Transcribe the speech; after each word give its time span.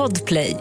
Podplay. 0.00 0.56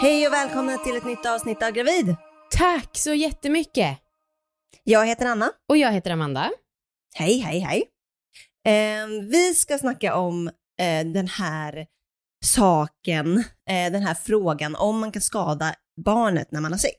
Hej 0.00 0.26
och 0.26 0.32
välkomna 0.32 0.78
till 0.78 0.96
ett 0.96 1.04
nytt 1.04 1.26
avsnitt 1.26 1.62
av 1.62 1.70
Gravid. 1.70 2.16
Tack 2.50 2.90
så 2.98 3.14
jättemycket. 3.14 3.98
Jag 4.84 5.06
heter 5.06 5.26
Anna. 5.26 5.50
Och 5.68 5.76
jag 5.76 5.92
heter 5.92 6.10
Amanda. 6.10 6.50
Hej, 7.14 7.38
hej, 7.38 7.58
hej. 7.58 7.84
Eh, 8.64 9.06
vi 9.30 9.54
ska 9.54 9.78
snacka 9.78 10.14
om 10.14 10.48
eh, 10.80 11.06
den 11.06 11.28
här 11.28 11.86
saken, 12.46 13.38
eh, 13.70 13.92
den 13.92 14.02
här 14.02 14.14
frågan 14.14 14.76
om 14.76 14.98
man 14.98 15.12
kan 15.12 15.22
skada 15.22 15.74
barnet 16.04 16.52
när 16.52 16.60
man 16.60 16.72
har 16.72 16.78
sex. 16.78 16.98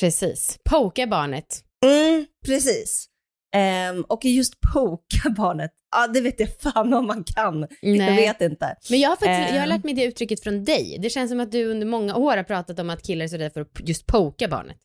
Precis. 0.00 0.58
Poka 0.70 1.06
barnet. 1.06 1.64
Mm, 1.84 2.26
precis. 2.46 3.06
Ehm, 3.54 4.02
och 4.02 4.24
just 4.24 4.54
poka 4.74 5.30
barnet, 5.36 5.70
ja 5.96 6.06
det 6.06 6.20
vet 6.20 6.40
jag 6.40 6.48
fan 6.60 6.94
om 6.94 7.06
man 7.06 7.24
kan. 7.24 7.60
Jag 7.80 7.98
Nej. 7.98 8.16
vet 8.16 8.40
inte. 8.40 8.76
Men 8.90 9.00
jag 9.00 9.08
har, 9.08 9.16
faktiskt, 9.16 9.54
jag 9.54 9.60
har 9.60 9.62
Ehm. 9.62 9.68
lärt 9.68 9.84
mig 9.84 9.94
det 9.94 10.04
uttrycket 10.04 10.42
från 10.42 10.64
dig. 10.64 10.98
Det 11.02 11.10
känns 11.10 11.30
som 11.30 11.40
att 11.40 11.52
du 11.52 11.64
under 11.64 11.86
många 11.86 12.16
år 12.16 12.36
har 12.36 12.44
pratat 12.44 12.78
om 12.78 12.90
att 12.90 13.02
killar 13.06 13.24
är 13.24 13.28
så 13.28 13.36
rädda 13.36 13.50
för 13.50 13.60
att 13.60 13.88
just 13.88 14.06
poka 14.06 14.48
barnet. 14.48 14.76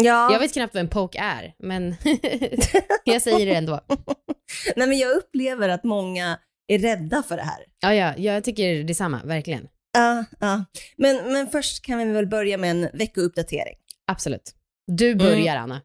Ja, 0.00 0.32
Jag 0.32 0.38
vet 0.40 0.52
knappt 0.52 0.74
vad 0.74 0.80
en 0.80 0.88
poke 0.88 1.18
är, 1.18 1.54
men 1.58 1.94
jag 3.04 3.22
säger 3.22 3.46
det 3.46 3.54
ändå. 3.54 3.80
nej 4.76 4.88
men 4.88 4.98
jag 4.98 5.10
upplever 5.16 5.68
att 5.68 5.84
många 5.84 6.38
är 6.66 6.78
rädda 6.78 7.22
för 7.22 7.36
det 7.36 7.42
här. 7.42 7.64
Ja, 7.80 7.94
ja, 7.94 8.16
jag 8.16 8.44
tycker 8.44 8.84
detsamma, 8.84 9.22
verkligen. 9.24 9.68
Ja, 9.92 10.24
ja. 10.40 10.64
Men, 10.96 11.32
men 11.32 11.48
först 11.50 11.82
kan 11.84 11.98
vi 11.98 12.04
väl 12.04 12.26
börja 12.26 12.56
med 12.58 12.70
en 12.70 12.88
veckouppdatering. 12.98 13.76
Absolut. 14.06 14.54
Du 14.86 15.14
börjar, 15.14 15.56
Anna. 15.56 15.82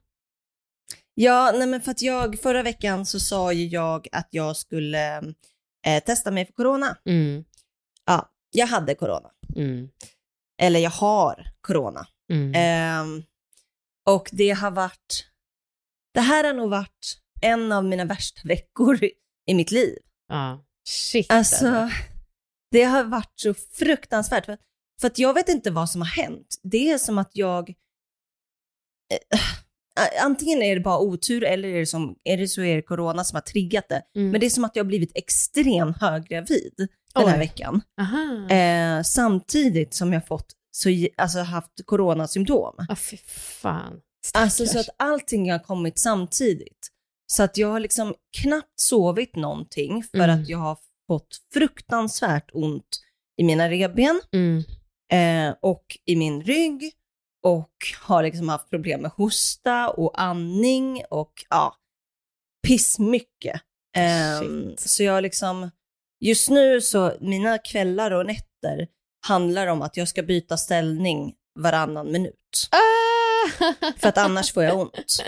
Ja, 1.14 1.54
nej 1.58 1.68
men 1.68 1.82
för 1.82 1.92
att 1.92 2.02
jag, 2.02 2.40
förra 2.40 2.64
veckan 2.64 3.06
så 3.06 3.20
sa 3.20 3.54
ju 3.54 3.66
jag 3.68 4.08
att 4.12 4.28
jag 4.32 4.58
skulle 4.58 5.18
eh, 5.86 6.04
testa 6.06 6.32
mig 6.32 6.46
för 6.46 6.54
corona. 6.54 6.98
Mm, 7.10 7.44
Ja, 8.06 8.32
jag 8.52 8.68
hade 8.68 8.96
corona. 8.96 9.30
mm, 9.56 9.90
Eller 10.62 10.80
jag 10.80 10.90
har 10.92 11.46
corona. 11.62 12.08
mm. 12.32 12.52
Ehm, 12.56 13.24
och 14.10 14.30
det 14.32 14.50
har 14.50 14.72
varit, 14.72 15.28
det 16.14 16.20
här 16.22 16.44
har 16.44 16.54
nog 16.54 16.70
varit 16.70 17.18
en 17.42 17.72
av 17.72 17.86
mina 17.86 18.06
värsta 18.06 18.42
veckor 18.44 19.04
i, 19.04 19.12
i 19.48 19.54
mitt 19.54 19.72
liv. 19.72 19.98
ja. 20.30 20.64
Shit 20.88 21.32
Alltså, 21.32 21.90
det 22.72 22.84
har 22.84 23.04
varit 23.04 23.34
så 23.36 23.54
fruktansvärt. 23.54 24.46
För, 24.46 24.58
för 25.02 25.08
att 25.08 25.20
jag 25.20 25.34
vet 25.34 25.50
inte 25.50 25.72
vad 25.72 25.90
som 25.90 26.02
har 26.02 26.10
hänt. 26.10 26.60
Det 26.64 26.92
är 26.92 26.98
som 26.98 27.18
att 27.18 27.32
jag... 27.34 27.70
Eh, 29.14 29.40
antingen 30.24 30.62
är 30.62 30.76
det 30.76 30.82
bara 30.82 31.00
otur 31.00 31.44
eller 31.44 31.70
är 31.70 31.80
det, 31.80 31.86
som, 31.86 32.16
är 32.24 32.38
det 32.38 32.48
så 32.48 32.62
är 32.62 32.76
det 32.76 32.82
corona 32.82 33.24
som 33.24 33.36
har 33.36 33.42
triggat 33.42 33.90
det. 33.90 34.02
Mm. 34.16 34.32
Men 34.32 34.40
det 34.40 34.46
är 34.46 34.50
som 34.50 34.66
att 34.66 34.76
jag 34.76 34.84
har 34.84 34.88
blivit 34.88 35.12
extremt 35.16 36.02
höggravid 36.02 36.74
den 37.14 37.28
här 37.28 37.34
Oj. 37.34 37.40
veckan. 37.40 37.82
Aha. 38.02 38.50
Eh, 38.50 39.04
samtidigt 39.04 39.94
som 39.94 40.14
jag 40.14 40.28
fått 40.28 40.54
så, 40.72 40.90
alltså 41.18 41.40
haft 41.40 41.86
coronasymptom. 41.86 42.76
Ja, 42.90 42.96
fy 42.96 43.18
fan. 43.62 44.02
Alltså 44.34 44.66
så 44.66 44.80
att 44.80 44.90
allting 44.98 45.52
har 45.52 45.60
kommit 45.60 46.00
samtidigt. 46.00 46.92
Så 47.32 47.44
att 47.44 47.58
jag 47.58 47.68
har 47.68 47.80
liksom 47.80 48.16
knappt 48.42 48.80
sovit 48.80 49.36
någonting 49.36 50.04
för 50.04 50.18
Mm. 50.18 50.42
att 50.42 50.50
jag 50.50 50.58
har 50.58 50.78
fått 51.08 51.38
fruktansvärt 51.54 52.50
ont 52.54 53.00
i 53.42 53.44
mina 53.44 53.70
revben 53.70 54.22
Mm. 54.34 54.64
eh, 55.50 55.56
och 55.62 55.86
i 56.06 56.16
min 56.16 56.42
rygg 56.44 56.92
och 57.44 57.72
har 58.02 58.24
liksom 58.24 58.50
haft 58.50 58.70
problem 58.70 59.02
med 59.02 59.12
hosta 59.12 59.90
och 59.90 60.22
andning 60.22 61.02
och 61.10 61.34
ja, 61.50 61.76
pissmycket. 62.68 63.62
Ehm, 63.98 64.70
Shit. 64.70 64.80
så 64.80 65.04
jag 65.04 65.22
liksom, 65.24 65.70
just 66.20 66.50
nu 66.50 66.82
så, 66.82 67.14
mina 67.22 67.58
kvällar 67.58 68.12
och 68.12 68.26
nätter 68.26 68.88
handlar 69.28 69.68
om 69.68 69.82
att 69.82 69.98
jag 69.98 70.08
ska 70.08 70.24
byta 70.24 70.58
ställning 70.58 71.34
varannan 71.60 72.12
minut. 72.12 72.68
Ah! 72.72 73.74
För 73.98 74.08
att 74.10 74.18
annars 74.18 74.54
får 74.54 74.64
jag 74.64 74.80
ont. 74.80 75.24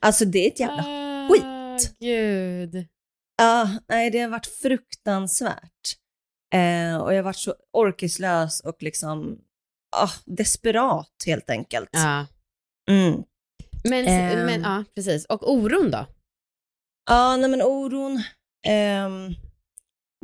Alltså 0.00 0.24
det 0.24 0.38
är 0.38 0.48
ett 0.50 0.60
jävla... 0.60 1.07
Skit. 1.28 1.96
Gud. 2.00 2.86
Ja, 3.38 3.78
nej 3.88 4.10
det 4.10 4.18
har 4.18 4.28
varit 4.28 4.46
fruktansvärt. 4.46 5.96
Eh, 6.54 6.96
och 6.96 7.12
jag 7.12 7.18
har 7.18 7.22
varit 7.22 7.36
så 7.36 7.54
orkeslös 7.72 8.60
och 8.60 8.82
liksom 8.82 9.38
ah, 9.96 10.10
desperat 10.26 11.12
helt 11.26 11.50
enkelt. 11.50 11.88
Ja. 11.92 12.26
Mm. 12.90 13.22
Men, 13.84 14.06
Ehm. 14.08 14.46
men 14.46 14.60
ja, 14.60 14.84
precis. 14.94 15.24
Och 15.26 15.52
oron 15.52 15.90
då? 15.90 16.06
Ja, 17.10 17.36
nej 17.36 17.50
men 17.50 17.62
oron. 17.62 18.22
ehm, 18.66 19.34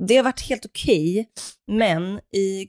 det 0.06 0.16
har 0.16 0.24
varit 0.24 0.40
helt 0.48 0.66
okej, 0.66 1.28
men 1.66 2.20
i, 2.36 2.68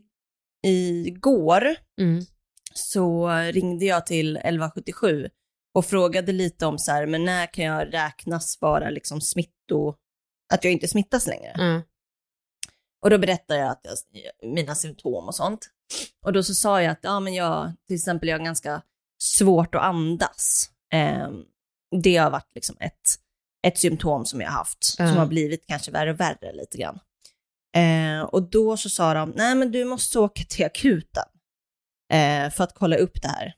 igår 0.67 1.75
Mm. 2.01 2.25
så 2.73 3.27
ringde 3.29 3.85
jag 3.85 4.05
till 4.05 4.37
1177 4.37 5.29
och 5.75 5.85
frågade 5.85 6.31
lite 6.31 6.65
om 6.65 6.77
så 6.79 6.91
här, 6.91 7.05
men 7.05 7.25
när 7.25 7.53
kan 7.53 7.65
jag 7.65 7.93
räknas 7.93 8.61
vara 8.61 8.89
liksom 8.89 9.21
smitto, 9.21 9.95
att 10.53 10.63
jag 10.63 10.73
inte 10.73 10.87
smittas 10.87 11.27
längre? 11.27 11.53
Ja. 11.57 11.81
Och 13.03 13.09
då 13.09 13.17
berättade 13.17 13.59
jag 13.59 13.69
att 13.71 13.81
jag, 13.83 14.49
mina 14.53 14.75
symptom 14.75 15.25
och 15.27 15.35
sånt. 15.35 15.69
Och 16.25 16.33
då 16.33 16.43
så 16.43 16.55
sa 16.55 16.81
jag 16.81 16.91
att, 16.91 16.99
ja 17.01 17.19
men 17.19 17.33
jag, 17.33 17.73
till 17.87 17.95
exempel 17.95 18.29
jag 18.29 18.39
har 18.39 18.45
ganska 18.45 18.81
svårt 19.21 19.75
att 19.75 19.81
andas. 19.81 20.69
Eh, 20.93 21.29
det 22.01 22.17
har 22.17 22.29
varit 22.31 22.51
liksom 22.55 22.75
ett, 22.79 23.15
ett 23.67 23.77
symptom 23.77 24.25
som 24.25 24.41
jag 24.41 24.47
har 24.47 24.57
haft, 24.57 24.95
Ja. 24.97 25.07
som 25.07 25.17
har 25.17 25.25
blivit 25.25 25.67
kanske 25.67 25.91
värre 25.91 26.11
och 26.11 26.19
värre 26.19 26.53
lite 26.53 26.77
grann. 26.77 26.99
Eh, 27.77 28.21
och 28.21 28.49
då 28.49 28.77
så 28.77 28.89
sa 28.89 29.13
de, 29.13 29.29
nej 29.35 29.55
men 29.55 29.71
du 29.71 29.85
måste 29.85 30.19
åka 30.19 30.43
till 30.43 30.65
akuten 30.65 31.23
eh, 32.13 32.49
för 32.49 32.63
att 32.63 32.73
kolla 32.73 32.95
upp 32.95 33.21
det 33.21 33.27
här. 33.27 33.55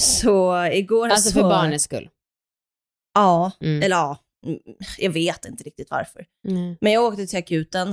Så 0.00 0.64
igår 0.66 1.08
Alltså 1.08 1.28
så... 1.30 1.34
för 1.34 1.42
barnets 1.42 1.84
skull. 1.84 2.08
Ja, 3.14 3.52
Mm. 3.60 3.82
eller 3.82 3.96
ja, 3.96 4.18
mm, 4.46 4.58
jag 4.98 5.10
vet 5.10 5.44
inte 5.44 5.64
riktigt 5.64 5.90
varför. 5.90 6.26
Mm. 6.48 6.76
Men 6.80 6.92
jag 6.92 7.04
åkte 7.04 7.26
till 7.26 7.38
akuten 7.38 7.88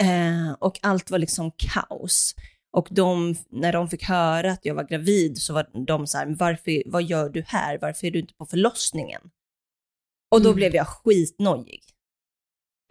eh, 0.00 0.52
och 0.60 0.78
allt 0.82 1.10
var 1.10 1.18
liksom 1.18 1.52
kaos. 1.56 2.34
Och 2.72 2.88
de, 2.90 3.34
när 3.50 3.72
de 3.72 3.88
fick 3.88 4.02
höra 4.04 4.52
att 4.52 4.64
jag 4.64 4.74
var 4.74 4.84
gravid 4.84 5.38
så 5.38 5.54
var 5.54 5.86
de 5.86 6.06
så 6.06 6.18
här, 6.18 6.26
varför, 6.26 6.82
vad 6.90 7.02
gör 7.02 7.28
du 7.28 7.42
här? 7.46 7.78
Varför 7.78 8.06
är 8.06 8.10
du 8.10 8.18
inte 8.20 8.34
på 8.34 8.46
förlossningen? 8.46 9.20
Och 10.30 10.40
då 10.42 10.48
Mm. 10.48 10.56
blev 10.56 10.74
jag 10.74 10.86
skitnojig. 10.88 11.82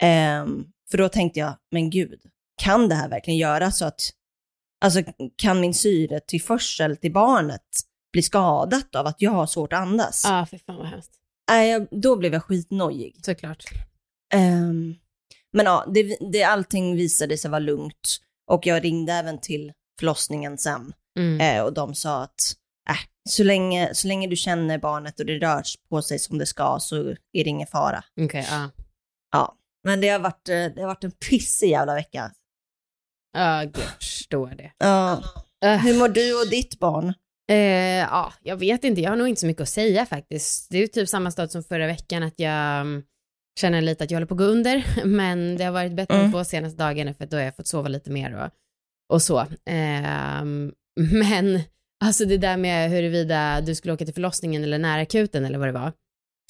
Ehm, 0.02 0.64
för 0.90 0.98
då 0.98 1.08
tänkte 1.08 1.40
jag, 1.40 1.56
men 1.70 1.90
gud, 1.90 2.20
kan 2.62 2.88
det 2.88 2.94
här 2.94 3.08
verkligen 3.08 3.38
göra 3.38 3.70
så 3.70 3.84
att, 3.84 4.00
alltså 4.84 5.02
kan 5.36 5.60
min 5.60 5.74
syretillförsel 5.74 6.96
till 6.96 7.12
barnet 7.12 7.62
bli 8.16 8.22
skadat 8.22 8.94
av 8.94 9.06
att 9.06 9.22
jag 9.22 9.30
har 9.30 9.46
svårt 9.46 9.72
att 9.72 9.80
andas? 9.80 10.22
Ja, 10.24 10.40
ah, 10.40 10.46
för 10.46 10.58
fan 10.58 10.76
vad 10.76 10.86
hemskt. 10.86 11.12
Jag- 11.46 11.88
då 11.90 12.16
blev 12.16 12.32
jag 12.32 12.42
skitnojig. 12.44 13.24
Såklart. 13.24 13.64
Ehm, 14.34 14.94
men 15.52 15.66
ja, 15.66 15.84
det, 15.94 16.16
det, 16.32 16.42
allting 16.42 16.96
visade 16.96 17.38
sig 17.38 17.50
vara 17.50 17.58
lugnt. 17.58 18.18
Och 18.50 18.66
jag 18.66 18.84
ringde 18.84 19.12
även 19.12 19.40
till 19.40 19.72
förlossningen 19.98 20.58
sen. 20.58 20.92
Mm. 21.18 21.40
Eh, 21.40 21.64
och 21.64 21.72
de 21.72 21.94
sa 21.94 22.22
att 22.22 22.40
äh, 22.90 22.96
så, 23.28 23.44
länge, 23.44 23.94
så 23.94 24.08
länge 24.08 24.26
du 24.28 24.36
känner 24.36 24.78
barnet 24.78 25.20
och 25.20 25.26
det 25.26 25.38
rör 25.38 25.62
på 25.88 26.02
sig 26.02 26.18
som 26.18 26.38
det 26.38 26.46
ska 26.46 26.78
så 26.80 26.96
är 27.10 27.44
det 27.44 27.50
ingen 27.50 27.66
fara. 27.66 28.04
Okej, 28.20 28.46
ja. 28.50 28.70
Ja, 29.32 29.54
men 29.84 30.00
det 30.00 30.08
har 30.08 30.18
varit, 30.18 30.48
eh, 30.48 30.54
det 30.74 30.80
har 30.80 30.86
varit 30.86 31.04
en 31.04 31.10
pissig 31.30 31.70
jävla 31.70 31.94
vecka. 31.94 32.32
Ja, 33.32 33.62
gud, 33.64 33.76
jag 33.76 33.96
förstår 33.98 34.46
det. 34.48 34.72
Ja. 34.78 35.22
Äh, 35.64 35.76
Hur 35.76 35.98
mår 35.98 36.08
du 36.08 36.40
och 36.40 36.50
ditt 36.50 36.78
barn? 36.78 37.14
Eh, 37.48 37.56
ja, 37.98 38.32
jag 38.42 38.56
vet 38.56 38.84
inte, 38.84 39.00
jag 39.00 39.10
har 39.10 39.16
nog 39.16 39.28
inte 39.28 39.40
så 39.40 39.46
mycket 39.46 39.62
att 39.62 39.68
säga 39.68 40.06
faktiskt. 40.06 40.70
Det 40.70 40.76
är 40.76 40.80
ju 40.80 40.86
typ 40.86 41.08
samma 41.08 41.30
stad 41.30 41.50
som 41.50 41.62
förra 41.62 41.86
veckan, 41.86 42.22
att 42.22 42.38
jag 42.38 42.80
mm, 42.80 43.02
känner 43.60 43.80
lite 43.80 44.04
att 44.04 44.10
jag 44.10 44.16
håller 44.16 44.26
på 44.26 44.34
att 44.34 44.38
gå 44.38 44.44
under, 44.44 44.86
men 45.04 45.56
det 45.56 45.64
har 45.64 45.72
varit 45.72 45.92
bättre 45.92 46.14
Mm. 46.14 46.26
de 46.26 46.32
två 46.32 46.44
senaste 46.44 46.78
dagarna 46.82 47.14
för 47.14 47.26
då 47.26 47.36
har 47.36 47.44
jag 47.44 47.56
fått 47.56 47.66
sova 47.66 47.88
lite 47.88 48.10
mer 48.10 48.36
och, 48.44 48.50
och 49.14 49.22
så. 49.22 49.46
Ehm, 49.66 50.72
men 51.12 51.60
alltså 52.04 52.24
det 52.24 52.36
där 52.38 52.56
med 52.56 52.90
huruvida 52.90 53.60
du 53.60 53.74
skulle 53.74 53.94
åka 53.94 54.04
till 54.04 54.14
förlossningen 54.14 54.62
eller 54.64 54.78
närakuten 54.78 55.44
eller 55.44 55.58
vad 55.58 55.68
det 55.68 55.72
var, 55.72 55.92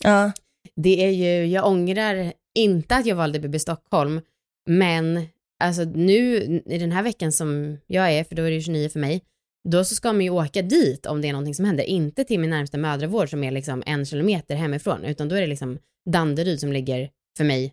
Ja. 0.05 0.33
det 0.77 1.05
är 1.05 1.11
ju, 1.11 1.47
jag 1.47 1.67
ångrar 1.67 2.33
inte 2.59 2.97
att 2.97 3.07
jag 3.07 3.17
valde 3.17 3.41
BB 3.41 3.59
Stockholm, 3.59 4.21
men 4.69 5.27
alltså 5.65 5.83
nu 5.85 6.37
i 6.67 6.79
den 6.79 6.93
här 6.93 7.03
veckan 7.03 7.33
som 7.33 7.79
jag 7.87 8.13
är, 8.13 8.25
för 8.25 8.35
då 8.35 8.43
är 8.43 8.51
det 8.51 8.55
ju 8.57 8.63
29 8.63 8.89
för 8.89 9.01
mig, 9.01 9.23
då 9.71 9.85
så 9.85 9.95
ska 9.95 10.13
man 10.13 10.21
ju 10.25 10.31
åka 10.31 10.63
dit 10.63 11.07
om 11.07 11.21
det 11.23 11.29
är 11.29 11.33
någonting 11.33 11.55
som 11.55 11.65
händer, 11.65 11.85
inte 11.85 12.25
till 12.25 12.41
min 12.41 12.51
närmsta 12.51 12.79
mödravård 12.79 13.31
som 13.31 13.45
är 13.45 13.51
liksom 13.51 13.83
en 13.87 14.07
kilometer 14.07 14.57
hemifrån, 14.57 15.05
utan 15.05 15.29
då 15.29 15.35
är 15.35 15.41
det 15.41 15.47
liksom 15.47 15.79
Danderyd 16.11 16.61
som 16.61 16.73
ligger 16.73 17.11
för 17.37 17.45
mig 17.45 17.73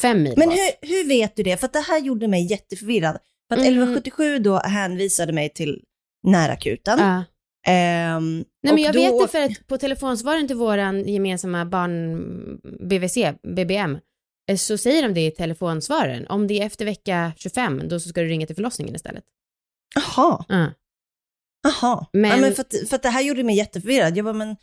fem 0.00 0.22
mil 0.22 0.34
Men 0.36 0.50
hur, 0.50 0.70
hur 0.88 1.08
vet 1.08 1.36
du 1.36 1.42
det? 1.42 1.56
För 1.56 1.66
att 1.66 1.72
det 1.72 1.80
här 1.80 2.00
gjorde 2.00 2.28
mig 2.28 2.50
jätteförvirrad. 2.50 3.18
För 3.48 3.56
att 3.56 3.66
Mm. 3.66 3.72
1177 3.82 4.38
då 4.38 4.58
hänvisade 4.58 5.32
mig 5.32 5.48
till 5.48 5.82
närakuten. 6.26 6.98
Ja. 6.98 7.24
Ehm, 7.72 8.44
Nej 8.62 8.74
men 8.74 8.82
jag 8.82 8.94
då- 8.94 9.00
vet 9.00 9.20
det 9.20 9.28
för 9.28 9.42
att 9.44 9.66
på 9.66 9.78
telefonsvaren 9.78 10.46
till 10.46 10.56
våran 10.56 11.08
gemensamma 11.08 11.64
barn 11.64 12.16
BVC, 12.88 13.16
BBM, 13.56 13.98
eh, 14.50 14.56
så 14.56 14.78
säger 14.78 15.02
de 15.02 15.14
det 15.14 15.26
i 15.26 15.30
telefonsvaren. 15.30 16.26
Om 16.26 16.46
det 16.46 16.60
är 16.62 16.66
efter 16.66 16.84
vecka 16.84 17.32
25, 17.36 17.88
då 17.88 18.00
så 18.00 18.08
ska 18.08 18.20
du 18.20 18.28
ringa 18.28 18.46
till 18.46 18.56
förlossningen 18.56 18.94
istället. 18.94 19.24
Jaha, 19.94 20.44
Ja. 20.48 20.66
Jaha. 21.62 22.06
Men- 22.12 22.30
ja, 22.30 22.36
men 22.36 22.54
för, 22.54 22.62
att, 22.62 22.88
för 22.88 22.96
att 22.96 23.02
det 23.02 23.08
här 23.08 23.22
gjorde 23.22 23.44
mig 23.44 23.56
jätteförvirrad. 23.56 24.16
Jag 24.16 24.24
bara, 24.24 24.34
men 24.34 24.56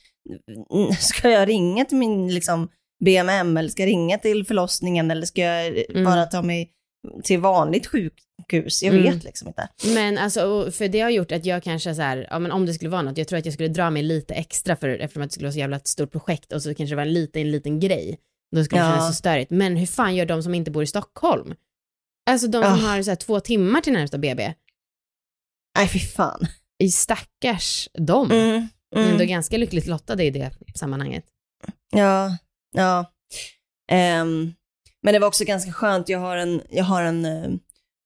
mm, 0.74 0.92
ska 1.00 1.30
jag 1.30 1.50
ringa 1.50 1.86
till 1.86 1.98
min 1.98 2.34
liksom, 2.34 2.70
BMM 3.06 3.58
eller 3.58 3.70
ska 3.70 3.82
jag 3.84 3.88
ringa 3.90 4.18
till 4.18 4.46
förlossningen 4.46 5.12
eller 5.12 5.26
ska 5.26 5.42
jag 5.42 5.78
Mm. 5.90 6.04
bara 6.04 6.26
ta 6.26 6.42
mig 6.42 6.72
till 7.24 7.40
vanligt 7.40 7.88
sjukhus? 7.88 8.84
Jag 8.84 8.94
Mm. 8.96 9.04
vet 9.14 9.24
liksom 9.24 9.48
inte. 9.48 9.70
Men 9.96 10.18
alltså, 10.18 10.72
för 10.72 10.88
det 10.88 11.00
har 11.00 11.10
gjort 11.10 11.32
att 11.32 11.46
jag 11.46 11.64
kanske 11.64 11.96
så 11.96 12.02
här, 12.02 12.28
ja 12.30 12.40
men 12.40 12.52
om 12.52 12.66
det 12.66 12.74
skulle 12.74 12.90
vara 12.90 13.02
något, 13.02 13.18
jag 13.18 13.28
tror 13.28 13.40
att 13.40 13.46
jag 13.46 13.54
skulle 13.54 13.70
dra 13.70 13.90
mig 13.90 14.04
lite 14.04 14.34
extra 14.34 14.76
för, 14.76 14.90
eftersom 14.90 15.24
att 15.24 15.30
det 15.30 15.34
skulle 15.34 15.48
vara 15.48 15.54
så 15.54 15.60
jävla 15.60 15.76
ett 15.78 15.88
stort 15.88 16.12
projekt 16.12 16.54
och 16.54 16.62
så 16.64 16.76
kanske 16.76 16.92
det 16.92 16.96
var 16.96 17.04
en 17.06 17.14
liten, 17.14 17.52
liten 17.52 17.80
grej. 17.80 18.20
Då 18.56 18.64
skulle 18.64 18.82
det 18.82 18.86
Ja. 18.88 18.92
kännas 18.92 19.08
så 19.08 19.14
störigt. 19.14 19.52
Men 19.52 19.76
hur 19.78 19.86
fan 19.86 20.16
gör 20.16 20.26
de 20.26 20.44
som 20.44 20.56
inte 20.56 20.72
bor 20.72 20.84
i 20.84 20.88
Stockholm? 20.88 21.54
Alltså 22.30 22.48
de 22.48 22.64
som 22.64 22.74
Ah. 22.74 22.76
har 22.76 23.04
så 23.04 23.12
här 23.12 23.16
två 23.16 23.40
timmar 23.40 23.82
till 23.82 23.94
närmsta 23.94 24.18
BB. 24.18 24.54
Nej, 25.78 25.88
fy 25.88 26.00
fan. 26.00 26.48
I 26.84 26.92
stackars 26.92 27.90
dem. 27.94 28.32
Mm. 28.32 28.68
Men 28.96 29.04
Mm. 29.04 29.18
de 29.18 29.24
är 29.24 29.28
ganska 29.28 29.58
lyckligt 29.58 29.88
lottade 29.88 30.24
i 30.24 30.30
det 30.30 30.52
sammanhanget. 30.76 31.24
Ja, 31.92 32.38
ja. 32.76 33.06
Ehm, 33.92 34.54
men 35.04 35.14
det 35.14 35.20
var 35.20 35.28
också 35.28 35.44
ganska 35.46 35.72
skönt. 35.72 36.10
Jag 36.10 36.20
har 36.20 36.38
en, 36.38 36.62
jag 36.70 36.84
har 36.84 37.02
en 37.04 37.26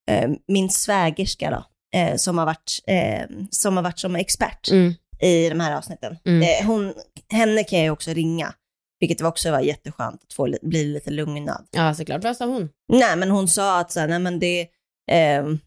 eh, 0.10 0.30
min 0.48 0.70
svägerska 0.70 1.50
då, 1.52 1.66
eh, 2.00 2.16
som, 2.16 2.38
har 2.38 2.46
varit, 2.46 2.80
eh, 2.88 3.26
som 3.52 3.76
har 3.78 3.84
varit 3.84 4.00
som 4.00 4.16
expert 4.16 4.70
Mm. 4.72 4.94
i 5.22 5.50
de 5.50 5.60
här 5.60 5.76
avsnitten. 5.78 6.18
Mm. 6.26 6.68
Hon, 6.68 6.94
henne 7.32 7.64
kan 7.64 7.80
jag 7.84 7.94
också 7.94 8.12
ringa, 8.14 8.54
vilket 9.00 9.22
också 9.22 9.52
var 9.52 9.60
jätteskönt 9.60 10.24
att 10.24 10.34
få 10.34 10.46
li- 10.46 10.58
bli 10.62 10.84
lite 10.84 11.12
lugnad. 11.12 11.68
Ja, 11.72 11.94
såklart. 11.96 12.24
Vad 12.24 12.38
sa 12.38 12.46
hon? 12.46 12.70
Nej, 12.94 13.16
men 13.18 13.32
hon 13.32 13.48
sa 13.48 13.80
att 13.80 13.92
så 13.92 14.00
här, 14.00 14.08
nej, 14.08 14.20
men 14.20 14.40
det, 14.40 14.68
ehm, 15.12 15.60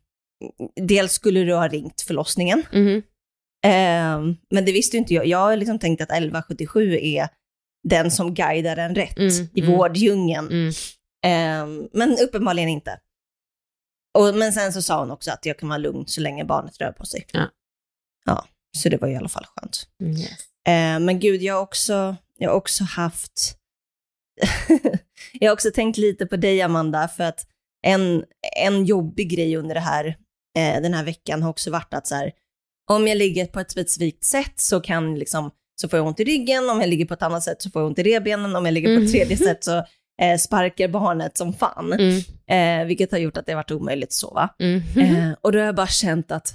dels 0.81 1.13
skulle 1.13 1.41
du 1.45 1.55
ha 1.55 1.69
ringt 1.69 2.01
förlossningen, 2.01 2.63
Mhm. 2.73 3.03
Ehm, 3.67 4.37
men 4.51 4.65
det 4.65 4.73
visste 4.73 4.97
inte 4.97 5.15
jag. 5.15 5.27
Jag 5.27 5.39
har 5.39 5.57
liksom 5.57 5.79
tänkt 5.79 6.01
att 6.01 6.11
1177 6.11 6.99
är 7.03 7.29
den 7.89 8.11
som 8.11 8.35
guidar 8.35 8.77
en 8.77 8.95
rätt 8.95 9.19
Mm, 9.19 9.49
i 9.55 9.61
mm. 9.61 9.73
vårddjungeln. 9.73 10.47
Mm. 10.49 10.73
Ehm, 11.25 11.89
men 11.93 12.19
uppenbarligen 12.19 12.69
inte. 12.69 13.01
Och, 14.19 14.35
men 14.35 14.53
sen 14.53 14.73
så 14.73 14.83
sa 14.83 15.01
hon 15.01 15.11
också 15.11 15.31
att 15.31 15.47
jag 15.47 15.59
kan 15.59 15.69
vara 15.69 15.79
lugn 15.79 16.07
så 16.07 16.21
länge 16.21 16.45
barnet 16.45 16.81
rör 16.81 16.93
på 16.93 17.07
sig. 17.07 17.27
Ja. 17.33 17.51
Ja, 18.25 18.47
så 18.79 18.89
det 18.89 18.97
var 18.97 19.09
i 19.09 19.17
alla 19.17 19.29
fall 19.29 19.47
skönt. 19.47 19.89
Mm, 20.01 20.17
yes. 20.17 20.31
Ehm, 20.69 21.05
men 21.05 21.21
gud, 21.21 21.43
jag 21.43 21.55
har 21.55 21.63
också, 21.63 22.17
jag 22.39 22.51
har 22.51 22.57
också 22.57 22.85
haft... 22.85 23.57
jag 25.33 25.49
har 25.51 25.53
också 25.53 25.71
tänkt 25.75 25.99
lite 25.99 26.27
på 26.27 26.37
dig, 26.37 26.63
Amanda, 26.63 27.09
för 27.09 27.25
att 27.25 27.47
en, 27.83 28.25
en 28.57 28.85
jobbig 28.85 29.31
grej 29.31 29.57
under 29.57 29.75
det 29.75 29.81
här, 29.81 30.17
eh, 30.57 30.83
den 30.83 30.95
här 30.95 31.05
veckan 31.05 31.43
har 31.43 31.51
också 31.51 31.71
varit 31.71 31.95
att 31.95 32.07
så 32.07 32.15
här, 32.15 32.33
om 32.91 33.09
jag 33.09 33.17
ligger 33.19 33.47
på 33.47 33.61
ett 33.61 33.71
specifikt 33.71 34.25
sätt 34.25 34.53
så 34.57 34.81
kan 34.81 35.19
liksom, 35.19 35.51
så 35.81 35.89
får 35.89 35.97
jag 35.99 36.07
ont 36.07 36.21
i 36.21 36.25
ryggen, 36.25 36.71
om 36.71 36.81
jag 36.81 36.91
ligger 36.91 37.05
på 37.05 37.15
ett 37.15 37.23
annat 37.23 37.43
sätt 37.43 37.63
så 37.63 37.71
får 37.71 37.83
jag 37.83 37.87
ont 37.87 37.99
i 37.99 38.03
revbenen, 38.03 38.57
om 38.57 38.65
jag 38.65 38.73
ligger 38.73 38.89
på 38.89 38.93
Mm. 38.93 39.05
ett 39.05 39.11
tredje 39.13 39.37
sätt 39.37 39.65
så 39.65 39.77
eh, 40.23 40.39
sparkar 40.39 40.89
barnet 40.89 41.39
som 41.39 41.53
fan. 41.53 41.93
Mm. 41.93 42.23
Eh, 42.83 42.87
vilket 42.87 43.11
har 43.13 43.19
gjort 43.19 43.37
att 43.37 43.47
det 43.47 43.53
har 43.53 43.57
varit 43.57 43.71
omöjligt 43.71 44.09
att 44.09 44.13
sova. 44.13 44.49
Mm. 44.59 44.83
Eh, 44.99 45.33
och 45.41 45.53
då 45.53 45.59
har 45.59 45.67
jag 45.67 45.75
bara 45.77 45.87
känt 45.87 46.33
att, 46.33 46.55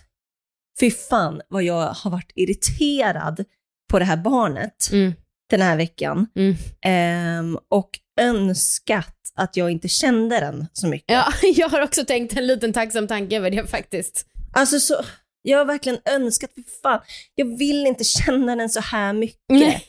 fy 0.80 0.92
fan 0.92 1.42
vad 1.50 1.64
jag 1.64 1.88
har 1.94 2.12
varit 2.12 2.32
irriterad 2.36 3.46
på 3.92 4.00
det 4.00 4.06
här 4.06 4.18
barnet 4.18 4.90
Mm. 4.92 5.14
den 5.50 5.62
här 5.62 5.78
veckan. 5.78 6.28
Mm. 6.36 6.56
Ehm, 6.86 7.58
och 7.70 7.90
önskat 8.22 9.16
att 9.36 9.58
jag 9.58 9.72
inte 9.72 9.88
kände 9.88 10.40
den 10.40 10.68
så 10.74 10.88
mycket. 10.88 11.12
Ja, 11.12 11.34
jag 11.56 11.70
har 11.70 11.82
också 11.82 12.06
tänkt 12.06 12.38
en 12.38 12.48
liten 12.48 12.74
tacksam 12.74 13.08
tanke 13.08 13.38
över 13.38 13.52
det 13.52 13.68
faktiskt. 13.68 14.26
Alltså 14.54 14.80
så, 14.80 14.96
jag 15.42 15.58
har 15.58 15.66
verkligen 15.66 16.00
önskat, 16.06 16.52
fy 16.56 16.64
fan, 16.84 17.00
jag 17.36 17.58
vill 17.58 17.88
inte 17.88 18.04
känna 18.04 18.56
den 18.56 18.70
så 18.70 18.80
här 18.80 19.14
mycket. 19.14 19.82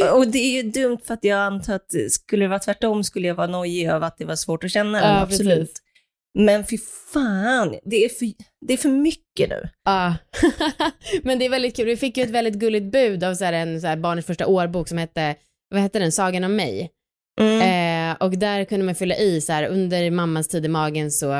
Och 0.12 0.28
det 0.28 0.38
är 0.38 0.62
ju 0.62 0.70
dumt 0.70 0.98
för 1.04 1.14
att 1.14 1.24
jag 1.24 1.38
antar 1.38 1.74
att 1.74 1.92
skulle 2.10 2.44
det 2.44 2.48
vara 2.48 2.58
tvärtom 2.58 3.04
skulle 3.04 3.28
jag 3.28 3.34
vara 3.34 3.46
nojig 3.46 3.86
över 3.88 4.06
att 4.06 4.18
det 4.18 4.24
var 4.24 4.36
svårt 4.36 4.64
att 4.64 4.70
känna 4.70 5.00
den, 5.00 5.14
Ja, 5.14 5.20
absolut. 5.20 5.58
precis. 5.58 5.82
Men 6.38 6.66
fy 6.66 6.78
fan, 7.12 7.76
det 7.84 8.04
är 8.04 8.08
för, 8.08 8.26
det 8.66 8.72
är 8.72 8.76
för 8.76 8.88
mycket 8.88 9.48
nu. 9.48 9.68
Ja, 9.84 10.14
men 11.22 11.38
det 11.38 11.44
är 11.44 11.50
väldigt 11.50 11.76
kul. 11.76 11.86
Vi 11.86 11.96
fick 11.96 12.16
ju 12.16 12.22
ett 12.22 12.30
väldigt 12.30 12.54
gulligt 12.54 12.92
bud 12.92 13.24
av 13.24 13.34
så 13.34 13.44
en 13.44 13.80
så 13.80 13.96
barnets 13.96 14.26
första 14.26 14.46
årbok 14.46 14.88
som 14.88 14.98
hette, 14.98 15.34
vad 15.70 15.80
hette 15.80 15.98
den, 15.98 16.12
Sagan 16.12 16.44
om 16.44 16.56
mig. 16.56 16.90
Mm. 17.40 18.10
Eh, 18.10 18.16
och 18.20 18.30
där 18.38 18.64
kunde 18.64 18.86
man 18.86 18.94
fylla 18.94 19.16
i 19.16 19.40
så 19.40 19.52
här, 19.52 19.64
under 19.68 20.10
mammans 20.10 20.48
tid 20.48 20.64
i 20.64 20.68
magen 20.68 21.10
så 21.10 21.32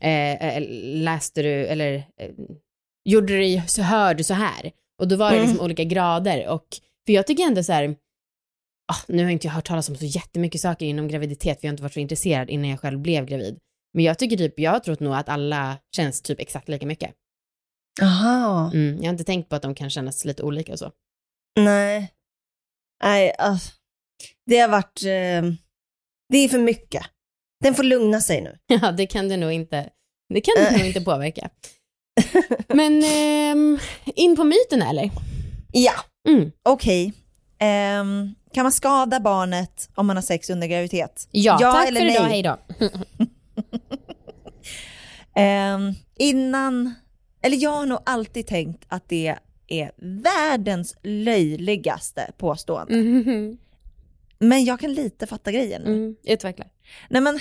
eh, 0.00 0.32
eh, 0.56 0.62
läste 1.02 1.42
du, 1.42 1.48
eller 1.66 1.94
eh, 1.94 2.30
gjorde 3.04 3.26
du 3.26 3.38
dig 3.38 3.62
så 3.66 3.82
hörd 3.82 4.24
så 4.24 4.34
här. 4.34 4.72
Och 5.00 5.08
då 5.08 5.16
var 5.16 5.30
det 5.30 5.36
Mm. 5.36 5.48
liksom 5.48 5.64
olika 5.64 5.84
grader. 5.84 6.48
Och, 6.48 6.66
för 7.06 7.12
jag 7.12 7.26
tycker 7.26 7.42
ändå 7.44 7.62
så 7.62 7.72
här, 7.72 7.96
ah, 8.92 8.96
nu 9.08 9.24
har 9.24 9.30
inte 9.30 9.46
jag 9.46 9.54
hört 9.54 9.66
talas 9.66 9.88
om 9.88 9.96
så 9.96 10.04
jättemycket 10.04 10.60
saker 10.60 10.86
inom 10.86 11.08
graviditet, 11.08 11.60
för 11.60 11.66
jag 11.66 11.70
har 11.70 11.74
inte 11.74 11.82
varit 11.82 11.92
så 11.92 12.00
intresserad 12.00 12.50
innan 12.50 12.70
jag 12.70 12.80
själv 12.80 12.98
blev 12.98 13.26
gravid. 13.26 13.58
Men 13.94 14.04
jag 14.04 14.18
tycker 14.18 14.36
typ, 14.36 14.60
jag 14.60 14.70
har 14.70 14.80
trott 14.80 15.00
nog 15.00 15.14
att 15.14 15.28
alla 15.28 15.78
känns 15.96 16.22
typ 16.22 16.40
exakt 16.40 16.68
lika 16.68 16.86
mycket. 16.86 17.10
Aha. 18.02 18.70
Mm, 18.74 18.96
jag 18.96 19.04
har 19.04 19.10
inte 19.12 19.24
tänkt 19.24 19.48
på 19.48 19.56
att 19.56 19.62
de 19.62 19.74
kan 19.74 19.90
kännas 19.90 20.24
lite 20.24 20.42
olika 20.42 20.72
och 20.72 20.78
så. 20.78 20.90
Nej. 21.60 22.10
Nej, 23.04 23.34
alltså, 23.38 23.72
det 24.46 24.58
har 24.58 24.68
varit... 24.68 25.02
Eh, 25.02 25.50
det 26.28 26.38
är 26.38 26.48
för 26.48 26.58
mycket. 26.58 27.02
Den 27.64 27.74
får 27.74 27.82
lugna 27.82 28.20
sig 28.20 28.40
nu. 28.40 28.58
Ja, 28.82 28.92
det 28.92 29.06
kan 29.06 29.28
du 29.28 29.36
nog 29.36 29.52
inte, 29.52 29.90
det 30.34 30.40
kan 30.40 30.54
du 30.56 30.78
nog 30.78 30.86
inte 30.86 31.00
påverka. 31.00 31.50
Men 32.68 33.02
ehm, 33.04 33.78
in 34.14 34.36
på 34.36 34.44
myten 34.44 34.82
eller? 34.82 35.10
Ja, 35.72 35.92
Mm. 36.28 36.52
Okej. 36.62 37.12
Ehm, 37.58 38.34
kan 38.52 38.62
man 38.62 38.72
skada 38.72 39.20
barnet 39.20 39.90
om 39.94 40.06
man 40.06 40.16
har 40.16 40.22
sex 40.22 40.50
under 40.50 40.66
graviditet? 40.66 41.28
Ja, 41.30 41.58
Ja 41.60 41.72
tack 41.72 41.88
eller 41.88 42.00
för 42.00 42.06
idag, 42.10 42.22
nej? 42.22 42.32
hej 42.32 42.42
då. 42.42 42.58
Ehm, 45.40 45.92
innan, 46.18 46.94
eller 47.42 47.56
jag 47.56 47.70
har 47.70 47.86
nog 47.86 47.98
alltid 48.06 48.46
tänkt 48.46 48.84
att 48.88 49.08
det 49.08 49.36
är 49.68 49.90
världens 50.22 50.96
löjligaste 51.02 52.32
påstående. 52.38 52.94
Mm. 52.94 53.58
Men 54.48 54.64
jag 54.64 54.80
kan 54.80 54.92
lite 54.94 55.26
fatta 55.26 55.52
grejen. 55.52 55.82
Mm. 55.86 56.16
Utveckla. 56.24 56.64
Nej 57.10 57.22
men, 57.22 57.38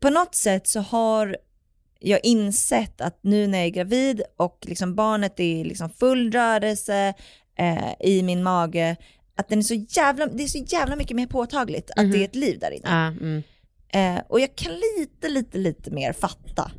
på 0.00 0.10
något 0.10 0.34
sätt 0.34 0.66
så 0.68 0.80
har 0.80 1.36
jag 2.00 2.20
insett 2.22 3.00
att 3.00 3.18
nu 3.22 3.46
när 3.46 3.58
jag 3.58 3.66
är 3.66 3.70
gravid 3.70 4.22
och 4.36 4.58
liksom 4.66 4.94
barnet 4.94 5.40
är 5.40 5.64
liksom 5.64 5.90
full 5.90 6.32
rörelse 6.32 7.14
eh, 7.58 7.92
i 8.00 8.22
min 8.22 8.42
mage, 8.42 8.96
att 9.36 9.48
den 9.48 9.58
är 9.58 9.62
så 9.62 9.74
jävla, 9.74 10.26
det 10.26 10.42
är 10.42 10.46
så 10.46 10.58
jävla 10.58 10.96
mycket 10.96 11.16
mer 11.16 11.26
påtagligt 11.26 11.90
att 11.90 12.04
Mhm. 12.04 12.10
det 12.12 12.18
är 12.18 12.24
ett 12.24 12.34
liv 12.34 12.58
där 12.58 12.70
inne. 12.70 12.88
Ja, 12.88 13.06
mm. 13.06 13.42
Eh, 13.88 14.22
och 14.28 14.40
jag 14.40 14.56
kan 14.56 14.72
lite, 14.98 15.28
lite, 15.28 15.58
lite 15.58 15.90
mer 15.90 16.12
fatta 16.12 16.70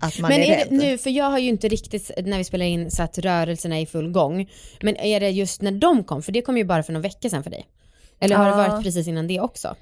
att 0.00 0.18
man 0.20 0.28
Men 0.30 0.40
är, 0.40 0.52
är 0.52 0.58
rädd. 0.58 0.72
nu, 0.72 0.98
för 0.98 1.10
jag 1.10 1.24
har 1.30 1.38
ju 1.38 1.48
inte 1.48 1.68
riktigt 1.68 2.10
när 2.24 2.38
vi 2.38 2.44
spelar 2.44 2.66
in 2.66 2.90
satt 2.90 3.18
rörelserna 3.18 3.80
i 3.80 3.86
full 3.86 4.10
gång. 4.10 4.50
Men 4.82 4.96
är 4.96 5.20
det 5.20 5.30
just 5.30 5.62
när 5.62 5.72
de 5.72 6.04
kom? 6.04 6.22
För 6.22 6.32
det 6.32 6.42
kom 6.42 6.56
ju 6.56 6.64
bara 6.64 6.82
för 6.82 6.92
några 6.92 7.02
veckor 7.02 7.28
sedan 7.28 7.42
för 7.42 7.50
dig. 7.50 7.66
Eller 8.20 8.36
har 8.36 8.44
det 8.44 8.50
Ja. 8.50 8.56
varit 8.68 8.84
precis 8.84 9.08
innan 9.08 9.26
det 9.26 9.40
också? 9.40 9.76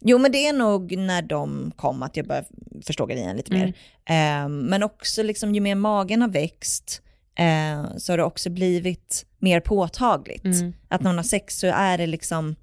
Jo 0.00 0.18
men 0.18 0.32
det 0.32 0.46
är 0.46 0.52
nog 0.52 0.96
när 0.96 1.22
de 1.22 1.72
kom 1.76 2.02
att 2.02 2.16
jag 2.16 2.26
började 2.26 2.46
förstå 2.86 3.06
grejen 3.06 3.36
lite 3.36 3.52
mer. 3.52 3.72
Mm. 4.04 4.44
Eh, 4.44 4.68
men 4.68 4.82
också 4.82 5.22
liksom 5.22 5.54
ju 5.54 5.60
mer 5.60 5.74
magen 5.74 6.22
har 6.22 6.28
växt 6.28 7.02
eh, 7.38 7.96
så 7.96 8.12
har 8.12 8.16
det 8.16 8.24
också 8.24 8.50
blivit 8.50 9.26
mer 9.38 9.60
påtagligt. 9.60 10.44
Mm. 10.44 10.72
Att 10.88 11.00
när 11.00 11.08
man 11.10 11.16
har 11.16 11.22
sex 11.24 11.58
så 11.58 11.66
är 11.66 11.98
det 11.98 12.06
liksom, 12.06 12.56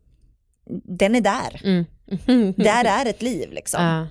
den 0.83 1.15
är 1.15 1.21
där. 1.21 1.61
Mm. 1.63 1.85
Där 2.57 2.85
är 2.85 3.05
ett 3.05 3.21
liv 3.21 3.51
liksom. 3.51 3.83
Ja. 3.83 4.07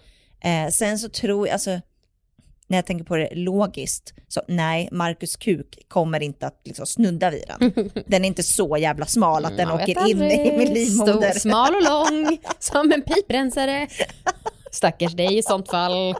Eh, 0.51 0.71
sen 0.71 0.99
så 0.99 1.09
tror 1.09 1.47
jag, 1.49 1.53
alltså 1.53 1.81
när 2.69 2.79
jag 2.79 2.87
tänker 2.87 3.05
på 3.05 3.17
det 3.17 3.29
logiskt, 3.35 4.15
så 4.29 4.43
nej, 4.49 4.89
Marcus 4.93 5.37
kuk 5.37 5.79
kommer 5.89 6.23
inte 6.23 6.47
att 6.47 6.61
liksom 6.65 6.87
snudda 6.87 7.31
vid 7.31 7.45
den. 7.59 7.91
Den 8.07 8.25
är 8.25 8.29
inte 8.29 8.43
så 8.43 8.77
jävla 8.77 9.07
smal 9.07 9.45
att 9.45 9.57
den 9.57 9.69
vet 9.69 9.83
åker 9.83 10.09
in 10.09 10.23
i 10.23 10.25
aldrig. 10.25 10.59
min 10.59 10.75
livmoder. 10.75 11.31
Stor, 11.31 11.39
smal 11.41 11.75
och 11.75 11.83
lång, 11.83 12.39
som 12.59 12.93
en 12.93 13.03
piprensare. 13.03 13.89
Stackars 14.73 15.13
dig 15.13 15.39
i 15.39 15.43
sånt 15.43 15.71
fall. 15.71 16.15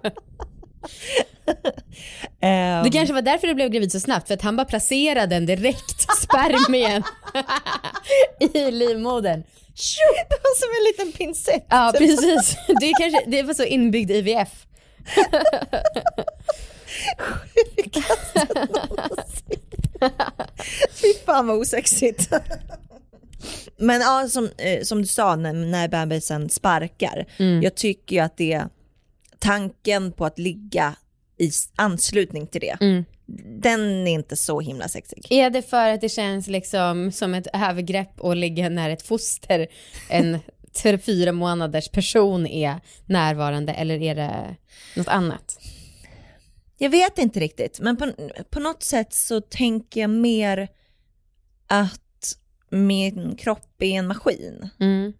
Ehm, 2.41 2.85
Det 2.85 2.91
kanske 2.91 3.15
var 3.15 3.23
därför 3.23 3.47
du 3.47 3.55
blev 3.55 3.69
gravid 3.69 3.93
så 3.93 4.01
snabbt, 4.01 4.27
för 4.27 4.35
att 4.35 4.43
han 4.43 4.57
bara 4.57 4.65
placerade 4.65 5.27
den 5.35 5.47
direkt, 5.47 6.01
spermien, 6.23 7.03
i 8.41 8.71
livmodern. 8.71 9.43
Det 10.29 10.39
var 10.43 10.57
som 10.59 10.69
en 10.79 10.85
liten 11.09 11.19
pincett. 11.19 11.67
Ja, 11.69 11.93
precis. 11.99 12.57
Det, 12.81 12.93
kanske, 12.99 13.25
det 13.27 13.43
var 13.43 13.55
så 13.55 13.65
inbyggd 13.65 14.11
IVF. 14.11 14.67
Sjukaste 17.19 18.47
någonsin. 18.55 19.61
Fy 20.91 21.15
fan 21.27 21.47
vad 21.47 21.59
osexigt. 21.59 22.33
Men 23.77 24.01
ja, 24.01 24.29
som, 24.29 24.49
eh, 24.59 24.83
som 24.83 25.03
du 25.03 25.07
sa 25.07 25.37
när, 25.37 25.53
när 25.53 25.89
bebisen 25.89 26.49
sparkar. 26.49 27.27
Mm. 27.37 27.63
Jag 27.63 27.75
tycker 27.75 28.17
ju 28.17 28.23
att 28.23 28.37
det, 28.37 28.65
tanken 29.39 30.13
på 30.13 30.25
att 30.25 30.39
ligga 30.39 30.97
i 31.39 31.51
anslutning 31.77 32.47
till 32.47 32.61
det, 32.61 32.77
mm. 32.81 33.05
den 33.61 34.07
är 34.07 34.13
inte 34.13 34.37
så 34.37 34.61
himla 34.61 34.89
sexig. 34.89 35.27
Är 35.31 35.51
det 35.51 35.63
för 35.63 35.89
att 35.89 36.01
det 36.01 36.09
känns 36.09 36.47
liksom 36.47 37.13
som 37.13 37.35
ett 37.35 37.47
övergrepp 37.53 38.25
att 38.25 38.37
ligga 38.37 38.69
nära 38.69 38.93
ett 38.93 39.03
foster 39.03 39.67
än 40.11 40.39
fyra 40.81 41.33
månaders 41.33 41.89
person 41.89 42.47
är 42.47 42.81
närvarande 43.07 43.73
eller 43.73 44.03
är 44.03 44.15
det 44.15 44.57
något 44.97 45.09
annat? 45.09 45.59
Jag 46.79 46.91
vet 46.91 47.19
inte 47.19 47.41
riktigt, 47.41 47.81
men 47.81 47.97
på, 47.97 48.13
på 48.51 48.61
något 48.61 48.83
sätt 48.83 49.15
så 49.15 49.41
tänker 49.41 50.01
jag 50.01 50.11
mer 50.11 50.69
att 51.67 52.37
min 52.71 53.37
kropp 53.37 53.83
är 53.83 53.87
en 53.87 54.07
maskin. 54.07 54.69
Mm. 54.81 55.13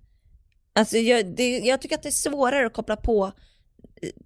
Alltså 0.73 0.97
jag, 0.97 1.27
det, 1.37 1.59
jag 1.59 1.81
tycker 1.83 1.97
att 1.97 2.03
det 2.03 2.09
är 2.09 2.11
svårare 2.11 2.67
att 2.67 2.73
koppla 2.73 2.97
på 2.97 3.33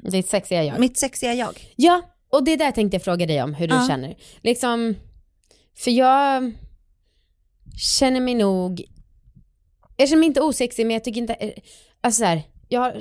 är 0.04 0.18
ett 0.18 0.28
sexiga 0.28 0.64
jag. 0.64 0.80
mitt 0.80 0.98
sexiga 0.98 1.34
jag. 1.34 1.72
Ja, 1.76 2.02
och 2.28 2.44
det 2.44 2.56
där 2.56 2.72
tänkte 2.72 2.94
jag 2.94 3.02
fråga 3.02 3.26
dig 3.26 3.42
om, 3.42 3.54
hur 3.54 3.68
du 3.68 3.74
Ja. 3.74 3.86
känner. 3.88 4.16
Liksom, 4.40 4.94
för 5.76 5.90
jag 5.90 6.52
känner 7.98 8.20
mig 8.20 8.34
nog, 8.34 8.84
jag 10.00 10.08
känner 10.08 10.20
mig 10.20 10.26
inte 10.26 10.40
osexig 10.40 10.86
men 10.86 10.94
jag 10.94 11.04
tycker 11.04 11.20
inte, 11.20 11.52
alltså 12.00 12.18
så 12.18 12.24
här, 12.24 12.42
jag 12.68 12.92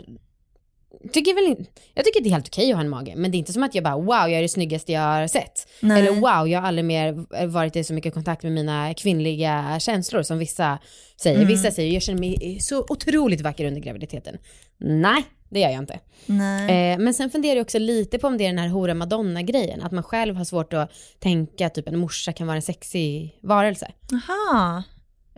tycker 1.13 1.34
väl 1.34 1.46
inte, 1.46 1.72
jag 1.94 2.06
tycker 2.06 2.22
det 2.22 2.29
är 2.29 2.32
helt 2.32 2.48
okej 2.48 2.72
att 2.72 2.75
ha 2.75 2.84
en 2.84 2.89
mage, 2.89 3.13
men 3.15 3.32
det 3.32 3.38
är 3.38 3.39
inte 3.39 3.53
som 3.53 3.63
att 3.63 3.75
jag 3.75 3.84
bara 3.84 3.96
wow, 3.96 4.10
jag 4.10 4.32
är 4.32 4.41
det 4.41 4.50
snyggaste 4.50 4.91
jag 4.91 5.01
har 5.01 5.27
sett. 5.27 5.68
Nej. 5.79 6.00
Eller 6.00 6.12
wow, 6.12 6.48
jag 6.48 6.62
har 6.62 6.68
aldrig 6.68 6.86
mer 6.86 7.46
varit 7.48 7.75
i 7.75 7.84
så 7.84 7.94
mycket 7.94 8.13
kontakt 8.13 8.44
med 8.44 8.51
mina 8.51 8.94
kvinnliga 8.94 9.79
känslor 9.79 10.24
som 10.24 10.38
vissa 10.38 10.79
säger. 11.22 11.38
Mm. 11.38 11.48
Vissa 11.48 11.72
säger, 11.72 11.94
jag 11.94 12.01
känner 12.01 12.20
mig 12.20 12.60
så 12.62 12.86
otroligt 12.89 13.41
vacker 13.41 13.65
under 13.65 13.82
graviditeten. 13.82 14.38
Nej, 14.77 15.24
det 15.50 15.60
gör 15.60 15.70
jag 15.70 15.79
inte. 15.79 16.00
Nej. 16.25 16.94
Eh, 16.94 17.00
men 17.00 17.13
sen 17.13 17.29
funderar 17.29 17.56
jag 17.56 17.63
också 17.63 17.79
lite 17.79 18.20
på 18.20 18.27
om 18.27 18.38
det 18.38 18.44
är 18.44 18.50
den 18.50 18.58
här 18.58 18.70
hora 18.70 18.94
madonna-grejen, 18.94 19.82
att 19.82 19.91
man 19.91 20.03
själv 20.03 20.36
har 20.36 20.46
svårt 20.46 20.74
att 20.74 20.91
tänka 21.20 21.65
att 21.65 21.75
typ 21.75 21.88
en 21.88 22.00
morsa 22.00 22.34
kan 22.34 22.48
vara 22.48 22.56
en 22.56 22.62
sexig 22.62 23.39
varelse. 23.41 23.91
Jaha, 24.10 24.84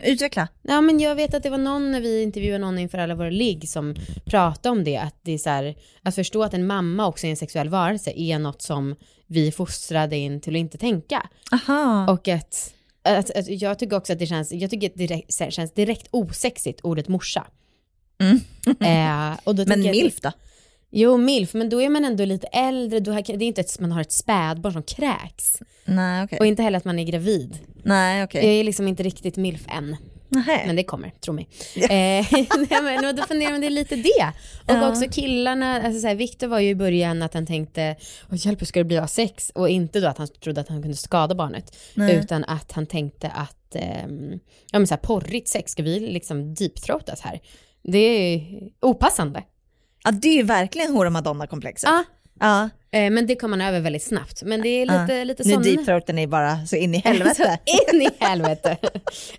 utveckla. 0.03 0.48
Ja 0.62 0.81
men 0.81 1.00
jag 1.00 1.15
vet 1.15 1.34
att 1.34 1.43
det 1.43 1.50
var 1.50 1.58
någon 1.58 1.91
när 1.91 2.01
vi 2.01 2.24
intervjuade 2.24 2.65
någon 2.65 2.79
inför 2.79 2.98
alla 2.98 3.15
våra 3.15 3.29
ligg 3.29 3.70
som 3.70 3.96
pratade 4.25 4.70
om 4.70 4.84
det, 4.84 4.98
att 4.98 5.15
det 5.22 5.31
är 5.31 5.38
så 5.38 5.50
här, 5.50 5.75
att 6.01 6.15
förstå 6.15 6.43
att 6.43 6.53
en 6.53 6.67
mamma 6.67 7.08
också 7.08 7.27
är 7.27 7.31
en 7.31 7.38
sexuell 7.38 7.70
varelse 7.70 8.12
är 8.15 8.39
något 8.39 8.62
som 8.62 8.96
vi 9.27 9.51
fostrade 9.51 10.17
in 10.17 10.41
till 10.41 10.55
att 10.55 10.60
inte 10.60 10.77
tänka. 10.77 11.29
Aha. 11.51 12.12
Och 12.12 12.27
att, 12.27 12.74
att, 13.03 13.31
att 13.38 13.50
jag 13.50 13.79
tycker 13.79 13.98
också 13.98 14.13
att 14.13 14.20
det 14.20 14.27
känns, 14.27 14.51
jag 14.51 14.70
tycker 14.70 14.88
att 14.88 14.93
det 14.96 15.08
direkt, 15.08 15.53
känns 15.53 15.74
direkt 15.74 16.08
osexigt 16.12 16.81
ordet 16.84 17.08
morsa. 17.08 17.48
Mm. 18.20 18.39
Eh, 18.65 19.65
Men 19.67 19.81
milf 19.81 20.22
då? 20.22 20.31
Jo, 20.94 21.18
milf, 21.18 21.54
men 21.54 21.70
då 21.70 21.82
är 21.82 21.90
man 21.90 22.06
ändå 22.06 22.26
lite 22.26 22.48
äldre, 22.48 23.00
då 23.00 23.12
har, 23.12 23.22
det 23.22 23.46
är 23.46 23.48
inte 23.48 23.62
att 23.62 23.80
man 23.80 23.92
har 23.92 24.02
ett 24.02 24.12
spädbarn 24.12 24.74
som 24.74 24.84
kräks. 24.84 25.62
Nej 25.86 26.24
okej. 26.24 26.40
Och 26.40 26.46
inte 26.46 26.64
heller 26.64 26.78
att 26.78 26.86
man 26.86 27.00
är 27.00 27.04
gravid. 27.04 27.60
Nej 27.84 28.24
okej. 28.24 28.46
Jag 28.46 28.54
är 28.56 28.64
liksom 28.64 28.88
inte 28.88 29.04
riktigt 29.04 29.38
milf 29.38 29.66
än, 29.70 29.96
Nähä. 30.30 30.64
men 30.68 30.76
det 30.76 30.84
kommer, 30.84 31.10
tro 31.20 31.34
mig. 31.34 31.48
eh, 31.76 31.90
nej, 32.70 32.82
men, 33.02 33.16
då 33.16 33.24
funderar 33.24 33.52
man, 33.52 33.62
det 33.62 33.68
är 33.68 33.72
lite 33.72 33.96
det. 33.96 34.32
Och 34.68 34.74
Ja. 34.74 34.90
också 34.90 35.06
killarna, 35.12 35.82
alltså 35.82 36.02
så 36.02 36.08
här, 36.08 36.16
Victor 36.16 36.48
var 36.48 36.60
ju 36.60 36.70
i 36.70 36.76
början 36.76 37.22
att 37.22 37.34
han 37.34 37.46
tänkte, 37.46 37.96
Åh, 38.32 38.38
hjälp 38.38 38.62
hur 38.62 38.66
ska 38.66 38.80
det 38.80 38.84
bli 38.84 38.98
av 38.98 39.08
sex? 39.08 39.52
Och 39.56 39.70
inte 39.70 40.00
då 40.00 40.08
att 40.08 40.18
han 40.18 40.28
trodde 40.28 40.62
att 40.62 40.68
han 40.70 40.82
kunde 40.82 40.98
skada 40.98 41.36
barnet, 41.36 41.78
Nej. 41.94 42.16
utan 42.16 42.44
att 42.44 42.72
han 42.72 42.86
tänkte 42.86 43.28
att, 43.30 43.76
ehm, 43.76 44.40
ja 44.72 44.80
men 44.80 44.88
så 44.88 44.94
här, 44.94 45.02
porrigt 45.02 45.48
sex, 45.48 45.72
ska 45.72 45.84
vi 45.84 46.00
liksom 46.00 46.54
deepthroatas 46.54 47.22
här? 47.22 47.40
Det 47.84 47.98
är 47.98 48.42
opassande. 48.82 49.44
Ja 50.03 50.12
det 50.12 50.39
är 50.39 50.43
verkligen 50.43 50.91
hora 50.91 51.10
madonna-komplexet. 51.10 51.89
Ja, 51.89 52.03
Ja. 52.42 52.70
Eh, 52.94 53.12
Men 53.12 53.28
det 53.28 53.36
kom 53.36 53.50
man 53.52 53.62
över 53.62 53.80
väldigt 53.80 54.04
snabbt. 54.04 54.44
Men 54.44 54.62
det 54.62 54.70
är 54.70 54.86
lite, 54.86 55.14
ja. 55.14 55.24
lite 55.24 55.44
Nu 55.44 55.54
sån... 55.54 55.64
deepthroaten 55.64 56.20
är 56.20 56.28
bara 56.28 56.66
så 56.66 56.76
in 56.76 56.96
i 56.96 56.98
helvete. 57.06 57.60
In 57.94 58.02
i 58.02 58.10
helvete. 58.20 58.78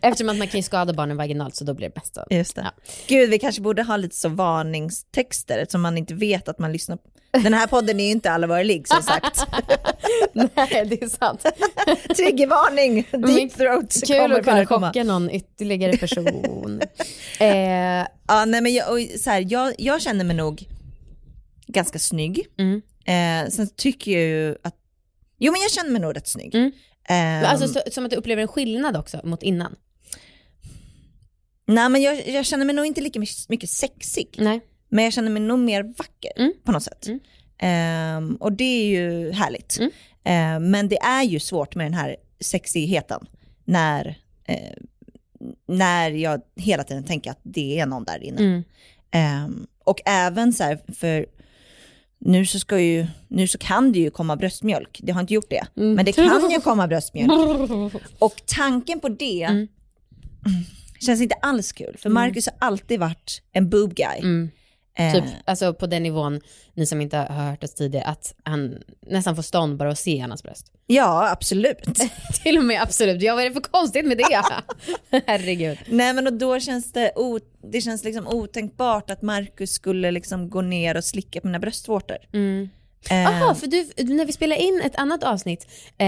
Eftersom 0.01 0.29
att 0.29 0.37
man 0.37 0.49
kan 0.49 0.59
ju 0.59 0.63
skada 0.63 0.93
barnen 0.93 1.17
vaginalt 1.17 1.57
så 1.57 1.65
då 1.65 1.75
blir 1.75 1.89
det 1.89 1.95
bäst. 1.95 2.19
Just 2.31 2.57
det. 2.57 2.63
Ja. 2.63 2.71
Gud, 3.07 3.31
vi 3.31 3.39
kanske 3.39 3.63
borde 3.63 3.83
ha 3.83 3.97
lite 3.97 4.17
så 4.17 4.29
varningstexter 4.29 5.59
eftersom 5.59 5.81
man 5.83 5.99
inte 5.99 6.15
vet 6.15 6.49
att 6.49 6.59
man 6.59 6.73
lyssnar. 6.73 6.99
Den 7.43 7.55
här 7.55 7.67
podden 7.67 8.01
är 8.01 8.05
ju 8.05 8.11
inte 8.11 8.31
allvarlig 8.31 8.89
som 8.89 9.03
sagt. 9.03 9.41
Nej, 10.33 10.85
det 10.87 11.03
är 11.03 11.09
sant. 11.09 11.47
Triggervarning, 12.17 13.09
deep 13.11 13.53
throat 13.57 13.97
Kul 14.07 14.33
att 14.33 14.45
kunna 14.45 14.67
chocka 14.67 15.05
någon 15.05 15.31
ytterligare 15.31 15.97
person. 15.97 16.81
eh, 17.41 18.07
Ja, 18.29 18.45
nej, 18.47 18.61
men 18.61 18.73
jag, 18.75 19.11
så 19.21 19.31
här, 19.31 19.47
jag, 19.49 19.75
jag 19.79 20.03
känner 20.03 20.25
mig 20.25 20.37
nog 20.37 20.65
ganska 21.67 21.99
snygg. 21.99 22.47
mm. 22.59 22.83
Eh, 23.05 23.49
sen 23.51 23.69
tycker 23.77 24.13
jag 24.13 24.23
ju 24.29 24.57
att, 24.63 24.75
jo 25.39 25.53
men 25.53 25.61
jag 25.61 25.71
känner 25.71 25.91
mig 25.91 26.01
nog 26.03 26.17
rätt 26.17 26.29
snygg. 26.29 26.55
Mm. 26.55 26.73
Ehm, 27.09 27.45
Alltså 27.45 27.69
så, 27.69 27.81
som 27.91 28.05
att 28.05 28.11
du 28.11 28.17
upplever 28.17 28.43
en 28.43 28.49
skillnad 28.49 28.97
också 28.97 29.21
mot 29.25 29.43
innan. 29.43 29.77
nej 31.67 31.89
men 31.89 32.03
jag, 32.03 32.29
jag 32.29 32.47
känner 32.47 32.65
mig 32.65 32.75
nog 32.75 32.87
inte 32.87 33.01
lika 33.01 33.21
mycket- 33.49 33.71
sexig. 33.71 34.29
Nej. 34.39 34.61
Men 34.89 35.05
jag 35.05 35.13
känner 35.13 35.31
mig 35.31 35.43
nog 35.43 35.59
mer 35.59 35.83
vacker 35.83 36.33
Mm. 36.37 36.53
på 36.65 36.73
något 36.73 36.83
sätt. 36.83 37.07
Mm. 37.07 37.21
Ehm, 37.59 38.37
och 38.37 38.53
det 38.53 38.65
är 38.65 38.85
ju 38.87 39.33
härligt. 39.33 39.79
Mm. 39.79 39.91
Ehm, 40.25 40.71
men 40.71 40.89
det 40.89 40.99
är 40.99 41.23
ju 41.23 41.41
svårt 41.41 41.75
med 41.75 41.87
den 41.87 41.95
här 41.95 42.17
sexigheten 42.41 43.27
när, 43.65 44.19
eh, 44.45 44.77
när 45.69 46.11
jag 46.11 46.41
hela 46.57 46.85
tiden 46.85 47.05
tänker 47.05 47.31
att 47.31 47.41
det 47.43 47.79
är 47.81 47.87
någon 47.87 48.05
där 48.05 48.23
inne. 48.25 48.41
Mm. 48.41 48.63
Ehm, 49.11 49.67
och 49.85 50.01
även 50.05 50.53
så 50.53 50.65
här, 50.65 50.79
för 50.95 51.27
nu 52.25 52.47
så, 52.47 52.59
ska 52.59 52.81
ju, 52.81 53.07
nu 53.29 53.49
så 53.49 53.59
kan 53.59 53.93
det 53.93 53.99
ju 53.99 54.11
komma 54.11 54.37
bröstmjölk, 54.37 55.01
det 55.03 55.13
har 55.13 55.21
inte 55.21 55.35
gjort 55.35 55.51
det. 55.51 55.67
Mm. 55.77 55.95
Men 55.95 56.05
det 56.05 56.13
kan 56.13 56.51
ju 56.51 56.61
komma 56.61 56.87
bröstmjölk. 56.89 57.31
Och 58.19 58.43
tanken 58.47 59.01
på 59.01 59.09
det 59.09 59.43
Mm. 59.43 59.69
känns 61.01 61.21
inte 61.21 61.35
alls 61.35 61.73
kul. 61.73 61.97
För 61.99 62.11
Marcus 62.11 62.47
har 62.47 62.55
alltid 62.69 63.01
varit 63.01 63.43
en 63.53 63.71
boob 63.71 63.95
guy. 63.95 64.21
Mm. 64.95 65.17
Eh, 65.17 65.23
Typ, 65.23 65.33
alltså 65.45 65.75
på 65.75 65.87
den 65.87 66.03
nivån, 66.03 66.41
ni 66.75 66.87
som 66.87 67.01
inte 67.01 67.17
har 67.17 67.27
hört 67.27 67.65
oss 67.65 67.75
tidigare, 67.75 68.05
att 68.05 68.35
han 68.43 68.79
nästan 69.07 69.37
får 69.37 69.43
stånd 69.43 69.77
bara 69.77 69.91
att 69.91 69.99
se 69.99 70.21
Annas 70.21 70.43
bröst. 70.43 70.73
Ja, 70.87 71.31
absolut. 71.31 71.79
Till 72.43 72.59
och 72.59 72.65
med 72.65 72.83
absolut, 72.83 73.23
ja 73.23 73.35
vad 73.35 73.45
är 73.45 73.49
det 73.49 73.55
för 73.55 73.61
konstigt 73.61 74.07
med 74.07 74.19
det? 74.19 74.43
Herregud. 75.27 75.79
Nej 75.87 76.15
men 76.15 76.27
och 76.27 76.33
då 76.33 76.61
känns 76.61 76.93
det, 76.93 77.13
det 77.73 77.81
känns 77.81 78.05
liksom 78.05 78.27
otänkbart 78.27 79.11
att 79.11 79.23
Marcus 79.23 79.71
skulle 79.73 80.11
liksom 80.11 80.51
gå 80.51 80.61
ner 80.61 80.97
och 80.97 81.05
slicka 81.05 81.41
på 81.41 81.47
mina 81.47 81.59
bröstvårtor. 81.59 82.17
Mm. 82.33 82.69
Jaha, 83.11 83.55
för 83.55 83.67
du, 83.67 83.87
när 84.15 84.27
vi 84.27 84.33
spelade 84.33 84.63
in 84.63 84.81
ett 84.85 84.97
annat 84.97 85.25
avsnitt, 85.25 85.67
eh, 85.99 86.07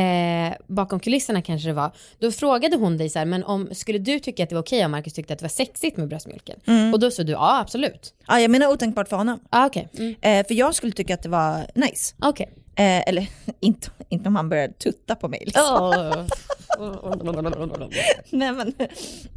bakom 0.67 1.01
kulisserna 1.01 1.43
kanske 1.43 1.69
det 1.69 1.73
var, 1.73 1.91
då 2.19 2.33
frågade 2.33 2.77
hon 2.77 2.99
dig 2.99 3.09
så 3.11 3.19
här, 3.19 3.27
men 3.27 3.45
om, 3.45 3.69
skulle 3.73 3.99
du 3.99 4.19
tycka 4.21 4.43
att 4.43 4.49
det 4.49 4.55
var 4.55 4.63
okej 4.63 4.85
om 4.85 4.91
Marcus 4.91 5.13
tyckte 5.13 5.33
att 5.33 5.39
det 5.39 5.45
var 5.45 5.49
sexigt 5.49 5.97
med 5.97 6.09
bröstmjölken? 6.09 6.61
Mm. 6.67 6.93
Och 6.95 7.01
då 7.01 7.11
sa 7.11 7.23
du, 7.23 7.33
ja 7.33 7.61
absolut. 7.61 8.15
Ja, 8.29 8.41
jag 8.41 8.51
menar 8.51 8.67
otänkbart 8.73 9.09
för 9.09 9.17
honom. 9.17 9.41
Ah, 9.51 9.67
okej. 9.67 9.89
Mm. 9.99 10.15
Eh, 10.21 10.47
för 10.47 10.55
jag 10.55 10.75
skulle 10.75 10.93
tycka 10.93 11.15
att 11.15 11.23
det 11.23 11.29
var 11.29 11.67
nice. 11.75 12.15
Okej. 12.23 12.49
Eh, 12.77 13.09
eller 13.09 13.27
inte, 13.61 13.91
inte 14.09 14.29
om 14.29 14.37
han 14.37 14.49
började 14.49 14.73
tutta 14.75 15.15
på 15.15 15.29
mig. 15.29 15.43
Liksom. 15.47 15.65
Nej, 18.31 18.53
men 18.53 18.75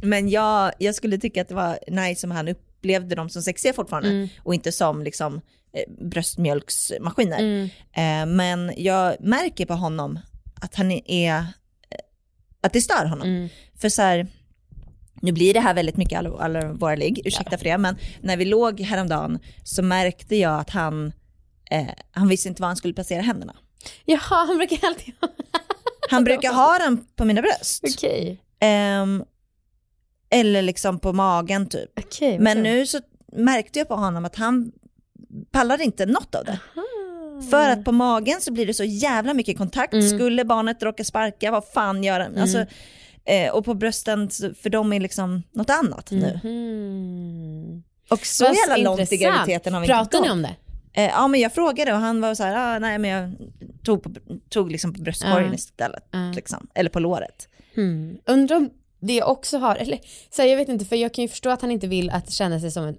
men 0.02 0.28
jag, 0.28 0.72
jag 0.78 0.94
skulle 0.94 1.18
tycka 1.18 1.42
att 1.42 1.48
det 1.48 1.54
var 1.54 1.78
nice 1.88 2.26
om 2.26 2.30
han 2.30 2.48
upplevde 2.48 3.14
dem 3.14 3.28
som 3.28 3.42
sexiga 3.42 3.72
fortfarande 3.72 4.08
Mm. 4.08 4.28
och 4.42 4.54
inte 4.54 4.72
som 4.72 5.02
liksom, 5.02 5.40
bröstmjölksmaskiner. 5.88 7.38
Mm. 7.38 7.68
Eh, 7.92 8.36
men 8.36 8.72
jag 8.76 9.16
märker 9.20 9.66
på 9.66 9.74
honom 9.74 10.18
att 10.60 10.74
han 10.74 10.90
är, 10.90 11.36
eh, 11.36 11.44
att 12.60 12.72
det 12.72 12.80
stör 12.80 13.04
honom. 13.04 13.28
Mm. 13.28 13.48
För 13.80 13.88
så 13.88 14.02
här, 14.02 14.26
nu 15.22 15.32
blir 15.32 15.54
det 15.54 15.60
här 15.60 15.74
väldigt 15.74 15.96
mycket 15.96 16.24
våra 16.72 16.94
ligg, 16.94 17.22
ursäkta 17.24 17.58
för 17.58 17.64
det, 17.64 17.78
men 17.78 17.96
när 18.20 18.36
vi 18.36 18.44
låg 18.44 18.80
häromdagen 18.80 19.38
så 19.64 19.82
märkte 19.82 20.36
jag 20.36 20.60
att 20.60 20.70
han, 20.70 21.12
eh, 21.70 21.86
han 22.10 22.28
visste 22.28 22.48
inte 22.48 22.62
var 22.62 22.66
han 22.66 22.76
skulle 22.76 22.94
placera 22.94 23.22
händerna. 23.22 23.56
Jaha, 24.04 24.46
han 24.46 24.56
brukar 24.56 24.88
alltid 24.88 25.14
ha... 25.20 25.28
Han 26.10 26.24
brukar 26.24 26.52
ha 26.52 26.78
den 26.78 27.06
på 27.16 27.24
mina 27.24 27.42
bröst. 27.42 27.84
Okej. 27.84 28.42
Ehm, 28.60 29.24
eller 30.30 30.62
liksom 30.62 30.98
på 30.98 31.12
magen 31.12 31.68
typ. 31.68 31.98
Okej. 31.98 32.38
Men 32.38 32.62
nu 32.62 32.86
så 32.86 33.00
märkte 33.32 33.78
jag 33.78 33.88
på 33.88 33.94
honom 33.94 34.24
att 34.24 34.36
han 34.36 34.72
pallade 35.50 35.84
inte 35.84 36.06
något 36.06 36.34
av 36.34 36.44
det. 36.44 36.58
För 37.50 37.70
att 37.70 37.84
på 37.84 37.92
magen 37.92 38.40
så 38.40 38.52
blir 38.52 38.66
det 38.66 38.74
så 38.74 38.84
jävla 38.84 39.34
mycket 39.34 39.58
kontakt. 39.58 39.92
Mm. 39.92 40.08
Skulle 40.08 40.44
barnet 40.44 40.82
råka 40.82 41.04
sparka, 41.04 41.50
vad 41.50 41.64
fan 41.64 42.04
gör 42.04 42.18
den? 42.18 42.38
Alltså, 42.38 42.66
eh, 43.24 43.50
och 43.52 43.64
på 43.64 43.74
brösten, 43.74 44.30
för 44.62 44.70
de 44.70 44.92
är 44.92 45.00
liksom 45.00 45.42
något 45.52 45.70
annat 45.70 46.10
nu. 46.10 46.40
Mhm. 46.44 47.82
Och 48.10 48.26
så 48.26 48.44
jävla 48.44 48.76
långt 48.76 49.12
i 49.12 49.16
graviditeten 49.16 49.72
har 49.74 49.80
vi 49.80 49.84
inte 49.86 49.94
Pratar 49.94 50.20
ni 50.20 50.26
gått. 50.28 50.32
om 50.32 50.42
det? 50.42 50.56
Eh, 50.92 51.04
ja 51.04 51.28
men 51.28 51.40
jag 51.40 51.52
frågade 51.52 51.92
och 51.92 51.98
han 51.98 52.20
var 52.20 52.34
så 52.34 52.42
här, 52.42 52.76
ah, 52.76 52.78
nej 52.78 52.98
men 52.98 53.10
jag 53.10 53.32
tog, 53.84 54.02
på, 54.02 54.10
tog 54.48 54.72
liksom 54.72 54.94
på 54.94 55.02
bröstkorgen 55.02 55.48
Ja. 55.48 55.54
istället. 55.54 56.04
Ja. 56.10 56.32
Liksom. 56.34 56.68
Eller 56.74 56.90
på 56.90 57.00
låret. 57.00 57.48
Hmm. 57.74 58.18
Undrar 58.26 58.56
om 58.56 58.70
det 59.00 59.22
också 59.22 59.58
har, 59.58 59.76
eller 59.76 59.98
så 60.30 60.42
här, 60.42 60.48
jag 60.48 60.56
vet 60.56 60.68
inte 60.68 60.84
för 60.84 60.96
jag 60.96 61.14
kan 61.14 61.22
ju 61.22 61.28
förstå 61.28 61.50
att 61.50 61.62
han 61.62 61.70
inte 61.70 61.86
vill 61.86 62.10
att 62.10 62.30
känna 62.32 62.60
sig 62.60 62.70
som 62.70 62.84
en 62.84 62.96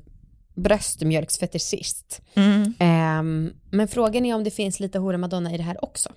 bröstmjölksfetischist. 0.56 2.22
Mm. 2.36 2.74
Ehm, 2.80 3.54
men 3.72 3.88
frågan 3.88 4.26
är 4.26 4.36
om 4.36 4.44
det 4.44 4.52
finns 4.52 4.80
lite 4.80 5.00
hora 5.00 5.18
madonna 5.18 5.54
i 5.54 5.58
det 5.58 5.64
här 5.64 5.84
också. 5.84 6.10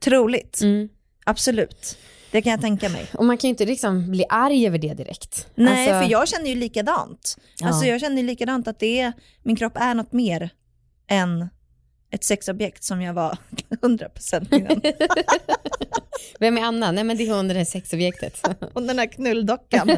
Troligt, 0.00 0.60
Mm. 0.62 0.88
absolut. 1.24 1.98
Det 2.30 2.42
kan 2.42 2.50
jag 2.50 2.60
tänka 2.60 2.88
mig. 2.88 3.06
Och 3.14 3.24
man 3.24 3.38
kan 3.38 3.48
ju 3.48 3.50
inte 3.50 3.64
liksom 3.66 4.10
bli 4.10 4.24
arg 4.28 4.66
över 4.66 4.78
det 4.78 4.94
direkt. 4.94 5.46
Nej, 5.54 5.88
Alltså- 5.88 6.02
för 6.06 6.10
jag 6.12 6.28
känner 6.28 6.48
ju 6.50 6.54
likadant. 6.54 7.36
Ja. 7.58 7.66
Alltså 7.68 7.84
jag 7.86 8.00
känner 8.00 8.16
ju 8.22 8.26
likadant 8.26 8.68
att 8.68 8.78
det 8.78 9.00
är, 9.00 9.12
min 9.42 9.56
kropp 9.56 9.76
är 9.76 9.94
något 9.94 10.12
mer 10.12 10.50
än 11.08 11.48
ett 12.10 12.24
sexobjekt 12.24 12.84
som 12.84 13.02
jag 13.02 13.14
var 13.14 13.38
100% 13.82 14.54
innan. 14.56 14.80
Vem 16.40 16.58
är 16.58 16.62
Anna? 16.62 16.92
Nej 16.92 17.04
men 17.04 17.16
det 17.16 17.28
är 17.28 17.34
hon 17.36 17.48
det 17.48 17.54
där 17.54 17.64
sexobjektet. 17.64 18.40
Och 18.72 18.82
den 18.82 18.98
här 18.98 19.06
knulldockan. 19.06 19.90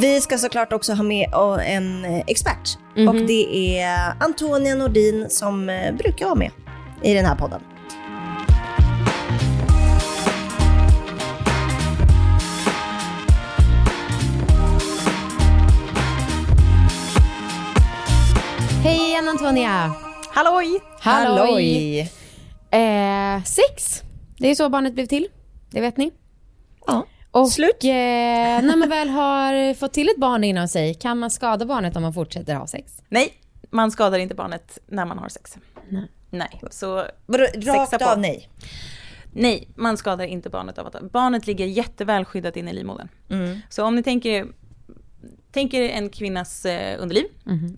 Vi 0.00 0.20
ska 0.20 0.38
såklart 0.38 0.72
också 0.72 0.92
ha 0.92 1.02
med 1.02 1.28
eh, 1.34 1.74
en 1.76 2.04
eh, 2.04 2.22
expert 2.26 2.78
Mhm. 2.96 3.08
och 3.08 3.14
det 3.14 3.78
är 3.80 4.12
Antonia 4.20 4.74
Nordin 4.74 5.26
som 5.30 5.68
eh, 5.68 5.92
brukar 5.94 6.24
vara 6.26 6.34
med 6.34 6.50
i 7.02 7.14
den 7.14 7.24
här 7.24 7.36
podden. 7.36 7.60
Hej 18.82 18.96
igen 19.08 19.28
Antonia! 19.28 19.92
Halloj! 20.30 20.80
Halloj! 21.00 22.00
Eh, 22.70 23.42
sex, 23.44 24.02
det 24.38 24.48
är 24.50 24.54
så 24.54 24.68
barnet 24.68 24.94
blev 24.94 25.06
till. 25.06 25.26
Det 25.70 25.80
vet 25.80 25.96
ni. 25.96 26.10
Ja. 26.86 27.06
Och 27.34 27.48
Slut. 27.48 27.84
Eh, 27.84 27.88
när 27.88 28.76
man 28.76 28.88
väl 28.88 29.08
har 29.08 29.74
fått 29.74 29.92
till 29.92 30.08
ett 30.08 30.16
barn 30.18 30.44
inom 30.44 30.68
sig, 30.68 30.94
kan 30.94 31.18
man 31.18 31.30
skada 31.30 31.66
barnet 31.66 31.96
om 31.96 32.02
man 32.02 32.12
fortsätter 32.14 32.54
ha 32.54 32.66
sex? 32.66 33.02
Nej, 33.08 33.32
man 33.70 33.90
skadar 33.90 34.18
inte 34.18 34.34
barnet 34.34 34.78
när 34.86 35.04
man 35.06 35.18
har 35.18 35.28
sex. 35.28 35.56
Nej. 35.88 36.08
Nej, 36.30 36.60
så 36.70 37.04
Vadå, 37.26 37.46
Sexa 37.54 37.72
Rakt 37.72 37.98
på. 37.98 38.04
av 38.10 38.18
nej. 38.18 38.48
nej, 39.32 39.68
man 39.74 39.96
skadar 39.96 40.24
inte 40.24 40.50
barnet 40.50 40.78
av 40.78 40.86
att 40.86 41.10
barnet 41.12 41.46
ligger 41.46 41.66
jätteväl 41.66 42.24
skyddat 42.24 42.56
inne 42.56 42.70
i 42.70 42.74
livmodern. 42.74 43.08
Mm. 43.30 43.58
Så 43.68 43.84
om 43.84 43.96
ni 43.96 44.02
tänker, 44.02 44.46
tänker 45.52 45.82
en 45.82 46.08
kvinnas 46.08 46.64
eh, 46.66 47.02
underliv, 47.02 47.24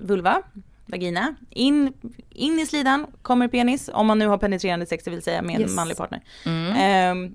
vulva, 0.00 0.42
vagina, 0.86 1.34
in, 1.50 1.92
in 2.30 2.58
i 2.58 2.66
slidan 2.66 3.06
kommer 3.22 3.48
penis, 3.48 3.90
om 3.92 4.06
man 4.06 4.18
nu 4.18 4.26
har 4.26 4.38
penetrerande 4.38 4.86
sex, 4.86 5.04
det 5.04 5.10
vill 5.10 5.22
säga 5.22 5.42
med 5.42 5.60
Yes. 5.60 5.70
en 5.70 5.74
manlig 5.76 5.96
partner. 5.96 6.20
Mm. 6.46 7.34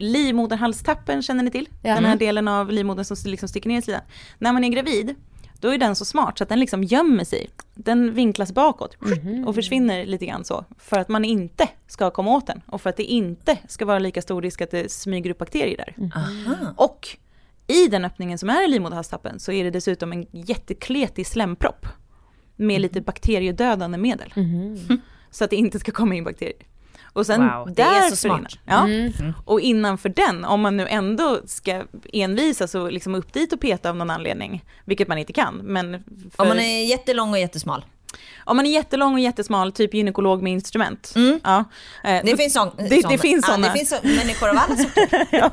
Livmoderhalstappen 0.00 1.22
känner 1.22 1.42
ni 1.42 1.50
till? 1.50 1.68
Ja. 1.82 1.94
Den 1.94 2.04
här 2.04 2.16
delen 2.16 2.48
av 2.48 2.70
livmodern 2.70 3.04
som 3.04 3.16
liksom 3.30 3.48
sticker 3.48 3.68
ner 3.68 3.78
i 3.78 3.82
slidan. 3.82 4.02
När 4.38 4.52
man 4.52 4.64
är 4.64 4.68
gravid, 4.68 5.14
då 5.60 5.68
är 5.68 5.78
den 5.78 5.96
så 5.96 6.04
smart 6.04 6.38
så 6.38 6.44
att 6.44 6.48
den 6.48 6.60
liksom 6.60 6.84
gömmer 6.84 7.24
sig. 7.24 7.50
Den 7.74 8.14
vinklas 8.14 8.52
bakåt 8.52 8.96
och 9.46 9.54
försvinner 9.54 10.06
lite 10.06 10.26
grann 10.26 10.44
så. 10.44 10.64
För 10.78 10.98
att 10.98 11.08
man 11.08 11.24
inte 11.24 11.68
ska 11.86 12.10
komma 12.10 12.36
åt 12.36 12.46
den. 12.46 12.62
Och 12.66 12.80
för 12.80 12.90
att 12.90 12.96
det 12.96 13.04
inte 13.04 13.58
ska 13.68 13.84
vara 13.84 13.98
lika 13.98 14.22
stor 14.22 14.42
risk 14.42 14.60
att 14.60 14.70
det 14.70 14.92
smyger 14.92 15.30
upp 15.30 15.38
bakterier 15.38 15.76
där. 15.76 16.10
Aha. 16.16 16.74
Och 16.76 17.08
i 17.66 17.86
den 17.86 18.04
öppningen 18.04 18.38
som 18.38 18.50
är 18.50 18.64
i 18.64 18.68
livmoderhalstappen 18.68 19.40
så 19.40 19.52
är 19.52 19.64
det 19.64 19.70
dessutom 19.70 20.12
en 20.12 20.26
jättekletig 20.32 21.26
slempropp. 21.26 21.86
Med 22.56 22.80
lite 22.80 23.00
bakteriedödande 23.00 23.98
medel. 23.98 24.32
Så 25.30 25.44
att 25.44 25.50
det 25.50 25.56
inte 25.56 25.78
ska 25.78 25.92
komma 25.92 26.14
in 26.14 26.24
bakterier. 26.24 26.56
Och 27.12 27.26
sen 27.26 27.40
Wow, 27.40 27.74
det 27.74 27.82
är 27.82 27.94
så 27.94 28.00
därför 28.00 28.16
smart. 28.16 28.58
Innan, 28.66 29.12
ja, 29.18 29.32
Och 29.44 29.60
innanför 29.60 30.08
den, 30.08 30.44
om 30.44 30.60
man 30.60 30.76
nu 30.76 30.86
ändå 30.86 31.40
ska 31.46 31.82
envisas 32.12 32.74
och 32.74 32.92
liksom 32.92 33.14
upp 33.14 33.32
dit 33.32 33.52
och 33.52 33.60
peta 33.60 33.90
av 33.90 33.96
någon 33.96 34.10
anledning, 34.10 34.64
vilket 34.84 35.08
man 35.08 35.18
inte 35.18 35.32
kan, 35.32 35.54
men 35.56 36.04
för, 36.36 36.42
Om 36.42 36.48
man 36.48 36.58
är 36.58 36.84
jättelång 36.84 37.30
och 37.30 37.38
jättesmal. 37.38 37.84
Om 38.44 38.56
man 38.56 38.66
är 38.66 38.70
jättelång 38.70 39.14
och 39.14 39.20
jättesmal, 39.20 39.72
typ 39.72 39.94
gynekolog 39.94 40.42
med 40.42 40.52
instrument. 40.52 41.12
Mm. 41.16 41.40
Ja, 41.44 41.64
eh, 42.04 42.20
Det 42.24 42.36
finns, 42.36 42.52
sån, 42.52 42.70
det, 42.76 42.88
det 42.88 43.02
såna. 43.02 43.18
finns 43.18 43.44
Ja, 43.46 43.52
sådana. 43.52 43.66
det 43.66 43.78
finns 43.78 43.88
så, 43.88 43.96
människor 44.02 44.48
av 44.48 44.56
alla 44.58 44.76
sorter. 44.76 45.26
ja. 45.36 45.50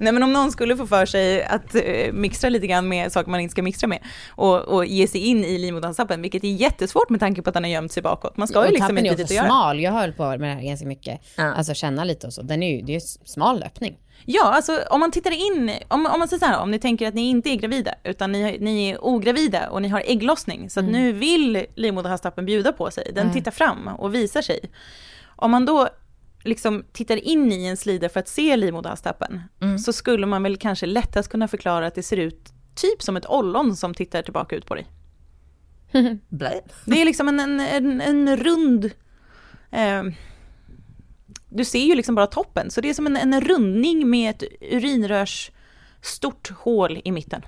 Nej 0.00 0.12
men 0.12 0.22
om 0.22 0.32
någon 0.32 0.52
skulle 0.52 0.76
få 0.76 0.86
för 0.86 1.06
sig 1.06 1.44
att 1.44 1.74
uh, 1.74 2.12
mixtra 2.12 2.50
lite 2.50 2.66
grann 2.66 2.88
med 2.88 3.12
saker 3.12 3.30
man 3.30 3.40
inte 3.40 3.52
ska 3.52 3.62
mixtra 3.62 3.86
med 3.86 3.98
och, 4.30 4.60
och 4.60 4.86
ge 4.86 5.06
sig 5.08 5.20
in 5.20 5.44
i 5.44 5.58
livmoderhalstappen, 5.58 6.22
vilket 6.22 6.44
är 6.44 6.48
jättesvårt 6.48 7.10
med 7.10 7.20
tanke 7.20 7.42
på 7.42 7.50
att 7.50 7.54
den 7.54 7.64
har 7.64 7.70
gömt 7.70 7.92
sig 7.92 8.02
bakåt. 8.02 8.36
Man 8.36 8.48
ska 8.48 8.58
ju 8.60 8.66
och 8.66 8.72
liksom 8.72 8.88
tappen 8.88 9.06
inte 9.06 9.14
är 9.14 9.16
dit 9.16 9.30
och 9.30 9.36
göra. 9.36 9.46
smal. 9.46 9.80
Jag 9.80 9.92
höll 9.92 10.12
på 10.12 10.24
med 10.24 10.40
det 10.40 10.46
här 10.46 10.62
ganska 10.62 10.86
mycket. 10.86 11.20
Ja. 11.36 11.54
Alltså 11.54 11.74
känna 11.74 12.04
lite 12.04 12.26
och 12.26 12.32
så. 12.32 12.42
Den 12.42 12.62
är 12.62 12.76
ju, 12.76 12.82
det 12.82 12.92
är 12.92 12.94
ju 12.94 13.00
smal 13.24 13.62
öppning. 13.62 13.96
Ja, 14.24 14.44
alltså 14.44 14.80
om 14.90 15.00
man 15.00 15.10
tittar 15.10 15.30
in, 15.30 15.70
om, 15.88 16.06
om 16.06 16.18
man 16.18 16.28
säger 16.28 16.40
så 16.40 16.46
här, 16.46 16.60
om 16.60 16.70
ni 16.70 16.78
tänker 16.78 17.08
att 17.08 17.14
ni 17.14 17.22
inte 17.28 17.50
är 17.50 17.56
gravida, 17.56 17.94
utan 18.04 18.32
ni, 18.32 18.58
ni 18.60 18.88
är 18.90 19.04
ogravida 19.04 19.70
och 19.70 19.82
ni 19.82 19.88
har 19.88 20.02
ägglossning, 20.06 20.70
så 20.70 20.80
att 20.80 20.86
nu 20.86 21.12
vill 21.12 21.66
livmoderhalstappen 21.74 22.44
bjuda 22.46 22.72
på 22.72 22.90
sig, 22.90 23.04
den 23.14 23.22
Mm. 23.22 23.32
tittar 23.34 23.50
fram 23.50 23.88
och 23.88 24.14
visar 24.14 24.42
sig. 24.42 24.60
Om 25.36 25.50
man 25.50 25.64
då 25.64 25.88
liksom 26.44 26.84
tittar 26.92 27.16
in 27.16 27.52
i 27.52 27.64
en 27.66 27.76
slida 27.76 28.08
för 28.08 28.20
att 28.20 28.28
se 28.28 28.56
livmoderhalstappen, 28.56 29.42
så 29.78 29.92
skulle 29.92 30.26
man 30.26 30.42
väl 30.42 30.56
kanske 30.56 30.86
lättast 30.86 31.30
kunna 31.30 31.48
förklara 31.48 31.86
att 31.86 31.94
det 31.94 32.02
ser 32.02 32.16
ut 32.16 32.52
typ 32.74 33.02
som 33.02 33.16
ett 33.16 33.26
ollon 33.26 33.76
som 33.76 33.94
tittar 33.94 34.22
tillbaka 34.22 34.56
ut 34.56 34.66
på 34.66 34.74
dig. 34.74 34.86
Det 36.84 37.00
är 37.00 37.04
liksom 37.04 37.28
en, 37.28 37.40
en, 37.40 37.60
en, 37.60 38.00
en 38.00 38.36
rund... 38.36 38.84
Eh, 39.70 40.02
du 41.54 41.64
ser 41.64 41.84
ju 41.84 41.94
liksom 41.94 42.14
bara 42.14 42.26
toppen, 42.26 42.70
så 42.70 42.80
det 42.80 42.90
är 42.90 42.94
som 42.94 43.06
en, 43.06 43.16
en 43.16 43.40
rundning 43.40 44.10
med 44.10 44.30
ett 44.30 44.42
urinrörs 44.60 45.50
stort 46.00 46.50
hål 46.50 47.00
i 47.04 47.12
mitten. 47.12 47.42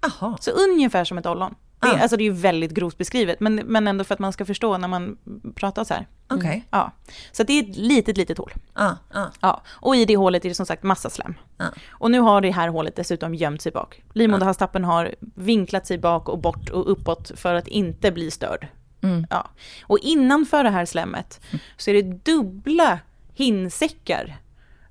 Jaha. 0.00 0.36
Så 0.40 0.50
ungefär 0.50 1.04
som 1.04 1.18
ett 1.18 1.26
ollon. 1.26 1.54
Det, 1.80 1.88
är- 1.88 1.92
Ah. 1.98 2.02
Alltså 2.02 2.16
det 2.16 2.22
är 2.22 2.26
ju 2.26 2.32
väldigt 2.32 2.70
grovt 2.70 2.98
beskrivet, 2.98 3.40
men, 3.40 3.54
men 3.54 3.88
ändå 3.88 4.04
för 4.04 4.14
att 4.14 4.18
man 4.20 4.32
ska 4.32 4.44
förstå 4.44 4.78
när 4.78 4.88
man 4.88 5.16
pratar 5.54 5.84
så 5.84 5.94
här. 5.94 6.06
Okej. 6.28 6.66
Ja. 6.70 6.92
Så 7.32 7.42
det 7.42 7.52
är 7.52 7.62
ett 7.70 7.76
litet, 7.76 8.16
litet 8.16 8.38
hål. 8.38 8.52
Ja, 8.74 8.96
ja. 9.14 9.30
Ja. 9.40 9.62
Och 9.68 9.96
i 9.96 10.04
det 10.04 10.16
hålet 10.16 10.44
är 10.44 10.48
det 10.48 10.54
som 10.54 10.66
sagt 10.66 10.82
massa 10.82 11.10
slem. 11.10 11.34
Ja. 11.58 11.64
Och 11.90 12.10
nu 12.10 12.20
har 12.20 12.40
det 12.40 12.50
här 12.50 12.68
hålet 12.68 12.96
dessutom 12.96 13.34
gömt 13.34 13.62
sig 13.62 13.72
bak. 13.72 14.02
Livmoderhalstappen 14.12 14.84
har 14.84 15.14
vinklat 15.34 15.86
sig 15.86 15.98
bak 15.98 16.28
och 16.28 16.38
bort 16.38 16.68
och 16.70 16.90
uppåt 16.92 17.32
för 17.36 17.54
att 17.54 17.68
inte 17.68 18.12
bli 18.12 18.30
störd. 18.30 18.66
Mm. 19.02 19.26
Ja. 19.30 19.48
Och 19.82 19.98
innanför 20.02 20.64
det 20.64 20.70
här 20.70 20.86
slemmet 20.86 21.40
så 21.76 21.90
är 21.90 21.94
det 21.94 22.02
dubbla 22.32 22.98
hinnsäckar 23.34 24.36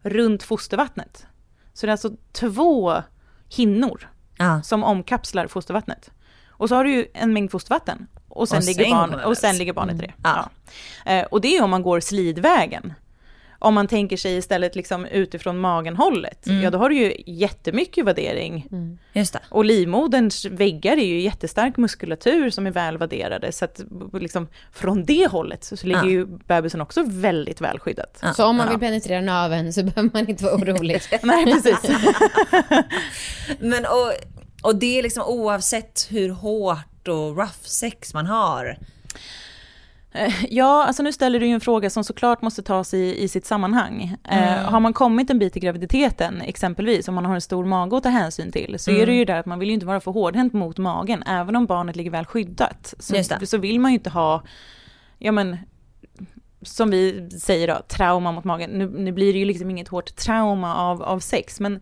runt 0.02 0.44
fostervattnet. 0.44 1.26
Så 1.74 1.86
det 1.86 1.90
är 1.90 1.92
alltså 1.92 2.12
två 2.32 3.04
hinnor 3.50 4.10
ja. 4.38 4.62
som 4.62 4.84
omkapslar 4.84 5.48
fostervattnet. 5.48 6.12
Och 6.48 6.70
så 6.70 6.76
har 6.76 6.84
du 6.84 6.92
ju 6.92 7.08
en 7.14 7.34
mängd 7.34 7.52
fostervatten. 7.52 8.08
Och 8.28 8.50
sen, 8.50 8.58
Och 8.58 8.64
ligger, 8.64 8.90
barn, 8.90 9.14
och 9.14 9.38
sen 9.38 9.58
ligger 9.58 9.74
barnet 9.74 9.96
i 9.96 10.00
det. 10.00 10.14
Ja. 10.24 10.50
Ja. 11.06 11.12
Eh, 11.12 11.26
och 11.26 11.42
det 11.42 11.58
är 11.58 11.64
om 11.64 11.70
man 11.70 11.84
går 11.84 12.00
slidvägen. 12.00 12.94
Om 13.64 13.74
man 13.74 13.88
tänker 13.88 14.18
sig 14.18 14.38
istället 14.38 14.76
liksom 14.76 15.06
utifrån 15.06 15.58
magenhållet, 15.60 16.48
Mm. 16.48 16.62
ja 16.64 16.70
då 16.70 16.78
har 16.78 16.90
du 16.90 16.96
ju 16.96 17.16
jättemycket 17.26 18.06
vaddering. 18.06 18.68
Just 19.14 19.34
det. 19.34 19.40
Och 19.50 19.66
livmoderns 19.66 20.46
väggar 20.46 20.98
är 20.98 21.06
ju 21.06 21.22
jättestark 21.22 21.78
muskulatur 21.78 22.50
som 22.50 22.68
är 22.68 22.72
väl 22.72 22.98
vadderade. 22.98 23.52
Så 23.52 23.66
att 23.66 23.82
liksom, 24.14 24.48
från 24.74 25.06
det 25.06 25.28
hållet 25.28 25.64
så, 25.64 25.88
ligger 25.88 26.04
Ja. 26.04 26.10
ju 26.10 26.26
bebisen 26.26 26.82
också 26.82 27.04
väldigt 27.08 27.62
välskyddat. 27.62 28.20
Ja. 28.22 28.34
Så 28.34 28.46
om 28.46 28.56
man 28.56 28.66
Ja. 28.68 28.72
vill 28.72 28.80
penetrera 28.80 29.22
naveln 29.22 29.74
så 29.74 29.84
behöver 29.84 30.10
man 30.14 30.30
inte 30.30 30.44
vara 30.44 30.56
orolig. 30.56 31.02
Nej, 31.24 31.46
precis. 31.46 31.78
Men 33.60 33.86
och, 33.86 34.12
och 34.62 34.76
det 34.76 35.00
är 35.00 35.04
liksom 35.04 35.24
oavsett 35.24 36.08
hur 36.10 36.30
hårt 36.30 37.08
och 37.08 37.38
rough 37.38 37.62
sex 37.64 38.14
man 38.14 38.26
har. 38.26 38.78
Eh, 40.14 40.34
Ja, 40.50 40.84
alltså 40.84 41.04
nu 41.04 41.12
ställer 41.12 41.40
du 41.40 41.46
ju 41.48 41.54
en 41.54 41.62
fråga 41.62 41.90
som 41.90 42.04
såklart 42.04 42.42
måste 42.42 42.62
tas 42.64 42.94
i, 42.94 43.24
i 43.24 43.28
sitt 43.28 43.46
sammanhang. 43.46 44.16
Eh, 44.30 44.54
Mm. 44.60 44.66
har 44.74 44.80
man 44.80 44.94
kommit 44.94 45.30
en 45.30 45.40
bit 45.40 45.58
i 45.58 45.60
graviditeten, 45.60 46.42
exempelvis, 46.42 47.08
om 47.08 47.16
man 47.16 47.26
har 47.26 47.36
en 47.36 47.42
stor 47.42 47.66
mage 47.66 47.98
att 47.98 48.04
ta 48.04 48.10
hänsyn 48.10 48.52
till, 48.52 48.76
så 48.80 48.92
Mm. 48.92 49.02
är 49.02 49.06
det 49.06 49.14
ju 49.14 49.26
där 49.26 49.36
att 49.40 49.46
man 49.46 49.60
vill 49.60 49.68
ju 49.68 49.74
inte 49.74 49.86
vara 49.86 50.00
för 50.00 50.12
hårdhänt 50.12 50.54
mot 50.54 50.78
magen, 50.78 51.24
även 51.24 51.56
om 51.56 51.66
barnet 51.66 51.96
ligger 51.96 52.12
väl 52.12 52.26
skyddat. 52.26 52.94
Så, 53.00 53.14
så 53.46 53.58
vill 53.58 53.80
man 53.80 53.92
ju 53.92 53.98
inte 53.98 54.10
ha, 54.10 54.44
ja 55.18 55.32
men, 55.32 55.58
som 56.62 56.90
vi 56.92 57.30
säger 57.40 57.68
då, 57.68 57.78
trauma 57.88 58.32
mot 58.32 58.44
magen. 58.44 58.70
Nu, 58.70 58.90
nu 58.90 59.12
blir 59.12 59.34
det 59.34 59.40
ju 59.40 59.46
liksom 59.46 59.70
inget 59.70 59.88
hårt 59.88 60.16
trauma 60.16 60.76
av, 60.76 61.04
av 61.04 61.20
sex, 61.20 61.60
men 61.60 61.82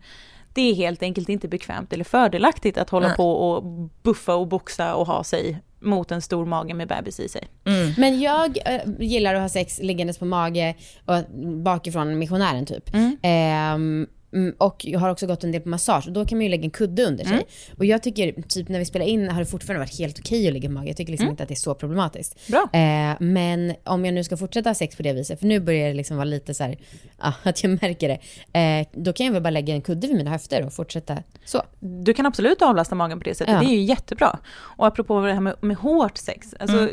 det 0.54 0.70
är 0.70 0.74
helt 0.74 1.02
enkelt 1.02 1.28
inte 1.28 1.48
bekvämt 1.48 1.92
eller 1.92 2.04
fördelaktigt 2.04 2.78
att 2.78 2.90
hålla 2.90 3.06
Nej. 3.08 3.16
på 3.16 3.32
och 3.50 3.64
buffa 4.02 4.34
och 4.34 4.46
boxa 4.48 4.94
och 4.94 5.06
ha 5.06 5.24
sig 5.24 5.62
mot 5.80 6.12
en 6.12 6.22
stor 6.22 6.46
mage 6.46 6.74
med 6.74 6.88
bebis 6.88 7.20
i 7.20 7.28
sig. 7.28 7.48
Mm. 7.66 7.92
Men 7.96 8.20
jag 8.20 8.58
eh, 8.66 8.80
gillar 8.98 9.34
att 9.34 9.40
ha 9.40 9.48
sex 9.48 9.78
liggandes 9.82 10.18
på 10.18 10.24
mage 10.24 10.74
och 11.04 11.24
bakifrån 11.64 12.18
missionären 12.18 12.66
typ. 12.66 12.94
Mm. 12.94 13.16
Ehm, 13.22 14.06
mm, 14.32 14.54
och 14.58 14.84
jag 14.84 15.00
har 15.00 15.10
också 15.10 15.26
gått 15.26 15.44
en 15.44 15.52
del 15.52 15.60
på 15.60 15.68
massage 15.68 16.06
och 16.06 16.12
då 16.12 16.24
kan 16.24 16.38
man 16.38 16.42
ju 16.44 16.48
lägga 16.50 16.64
en 16.64 16.70
kudde 16.70 17.04
under 17.04 17.24
sig. 17.24 17.46
Och 17.78 17.84
jag 17.84 18.02
tycker, 18.02 18.42
typ 18.48 18.68
när 18.68 18.78
vi 18.78 18.84
spelar 18.84 19.06
in 19.06 19.28
har 19.30 19.40
det 19.40 19.46
fortfarande 19.46 19.78
varit 19.78 19.98
helt 19.98 20.18
okej 20.18 20.46
att 20.48 20.52
ligga 20.54 20.68
på 20.68 20.72
mage. 20.72 20.86
Jag 20.88 20.96
tycker 20.96 21.10
liksom 21.12 21.28
inte 21.30 21.42
att 21.42 21.48
det 21.48 21.54
är 21.54 21.56
så 21.56 21.74
problematiskt. 21.74 22.48
Bra. 22.48 22.68
Eh, 22.72 23.16
men 23.20 23.74
om 23.84 24.04
jag 24.04 24.14
nu 24.14 24.24
ska 24.24 24.36
fortsätta 24.36 24.68
ha 24.70 24.74
sex 24.74 24.96
på 24.96 25.02
det 25.02 25.12
viset, 25.12 25.40
för 25.40 25.46
nu 25.46 25.60
börjar 25.60 25.88
det 25.88 25.94
liksom 25.94 26.16
vara 26.16 26.24
lite 26.24 26.54
så 26.54 26.64
här, 26.64 26.78
ja, 27.22 27.32
att 27.42 27.62
jag 27.62 27.82
märker 27.82 28.08
det. 28.52 28.58
Eh, 28.60 28.86
då 28.92 29.12
kan 29.12 29.26
jag 29.26 29.32
väl 29.32 29.42
bara 29.42 29.50
lägga 29.50 29.74
en 29.74 29.82
kudde 29.82 30.06
vid 30.06 30.16
mina 30.16 30.30
höfter 30.30 30.66
och 30.66 30.72
fortsätta 30.72 31.16
så. 31.44 31.62
Du 31.80 32.14
kan 32.14 32.26
absolut 32.26 32.62
avlasta 32.62 32.94
magen 32.94 33.18
på 33.18 33.24
det 33.24 33.34
sättet, 33.34 33.54
Ja. 33.54 33.60
det 33.60 33.66
är 33.66 33.76
ju 33.76 33.82
jättebra. 33.82 34.38
Och 34.52 34.86
apropå 34.86 35.20
det 35.20 35.32
här 35.32 35.40
med, 35.40 35.54
med 35.60 35.76
hårt 35.76 36.16
sex, 36.18 36.54
alltså, 36.60 36.88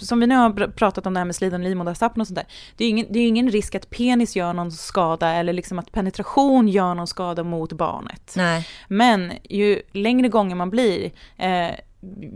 som 0.00 0.20
vi 0.20 0.26
nu 0.26 0.34
har 0.34 0.50
pr- 0.50 0.70
pratat 0.72 1.06
om 1.06 1.14
det 1.14 1.20
här 1.20 1.24
med 1.24 1.34
sliden 1.36 1.60
och 1.62 1.68
livmoderstappen 1.68 2.20
och 2.20 2.26
sånt 2.26 2.36
där. 2.36 2.46
Det 2.76 2.84
är 2.84 2.88
ju 2.88 2.90
ingen, 2.90 3.06
det 3.10 3.18
är 3.18 3.20
ju 3.22 3.28
ingen 3.28 3.50
risk 3.50 3.74
att 3.74 3.90
penis 3.90 4.36
gör 4.36 4.52
någon 4.52 4.72
skada 4.72 5.32
eller 5.32 5.52
liksom 5.52 5.78
att 5.78 5.92
penetration 5.92 6.68
gör 6.72 6.94
någon 6.94 7.06
skada 7.06 7.44
mot 7.44 7.72
barnet. 7.72 8.34
Nej. 8.36 8.68
Men 8.88 9.32
ju 9.42 9.82
längre 9.92 10.28
gånger 10.28 10.54
man 10.54 10.70
blir, 10.70 11.10
eh, 11.36 11.70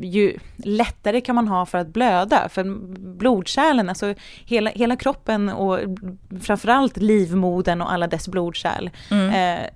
ju 0.03 0.39
lättare 0.57 1.21
kan 1.21 1.35
man 1.35 1.49
ha 1.49 1.67
för 1.67 1.79
att 1.79 1.89
blöda. 1.89 2.49
För 2.49 2.65
blodkärlen, 3.19 3.89
alltså 3.89 4.15
hela, 4.45 4.71
hela 4.71 4.97
kroppen 4.97 5.49
och 5.49 5.79
framförallt 6.41 6.97
livmodern 6.97 7.83
och 7.83 7.93
alla 7.93 8.07
dess 8.07 8.29
blodkärl, 8.29 8.91
eh, 9.11 9.67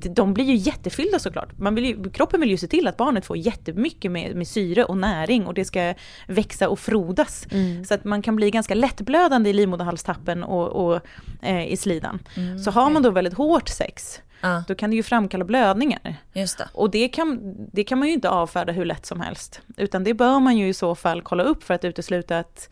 de 0.00 0.34
blir 0.34 0.44
ju 0.44 0.54
jättefyllda 0.54 1.18
såklart. 1.18 1.58
Man 1.58 1.74
vill 1.74 1.84
ju, 1.84 2.10
kroppen 2.10 2.40
vill 2.40 2.50
ju 2.50 2.56
se 2.56 2.66
till 2.66 2.86
att 2.88 2.96
barnet 2.96 3.26
får 3.26 3.36
jättemycket 3.36 4.12
med, 4.12 4.36
med 4.36 4.48
syre 4.48 4.84
och 4.84 4.96
näring 4.96 5.46
och 5.46 5.54
det 5.54 5.64
ska 5.64 5.94
växa 6.28 6.68
och 6.68 6.78
frodas. 6.78 7.46
Så 7.88 7.94
att 7.94 8.04
man 8.04 8.22
kan 8.22 8.36
bli 8.36 8.50
ganska 8.50 8.74
lättblödande 8.74 9.50
i 9.50 9.52
livmoderhalstappen 9.52 10.44
och, 10.44 10.68
och 10.86 11.00
eh, 11.42 11.66
i 11.72 11.76
slidan. 11.76 12.18
Så 12.64 12.70
har 12.70 12.90
man 12.90 13.02
då 13.02 13.10
väldigt 13.10 13.34
hårt 13.34 13.68
sex, 13.68 14.20
Ja, 14.40 14.64
då 14.68 14.74
kan 14.74 14.90
det 14.90 14.96
ju 14.96 15.02
framkalla 15.02 15.44
blödningar. 15.44 16.16
just 16.32 16.58
det. 16.58 16.68
Och 16.72 16.90
det 16.90 17.08
kan, 17.08 17.40
det 17.72 17.84
kan 17.84 17.98
man 17.98 18.08
ju 18.08 18.14
inte 18.14 18.30
avfärda 18.30 18.72
hur 18.72 18.84
lätt 18.84 19.06
som 19.06 19.20
helst. 19.20 19.60
Utan 19.76 20.04
det 20.04 20.14
bör 20.14 20.40
man 20.40 20.56
ju 20.56 20.68
i 20.68 20.74
så 20.74 20.94
fall 20.94 21.22
kolla 21.22 21.42
upp 21.42 21.62
för 21.62 21.74
att 21.74 21.84
utesluta 21.84 22.38
att 22.38 22.68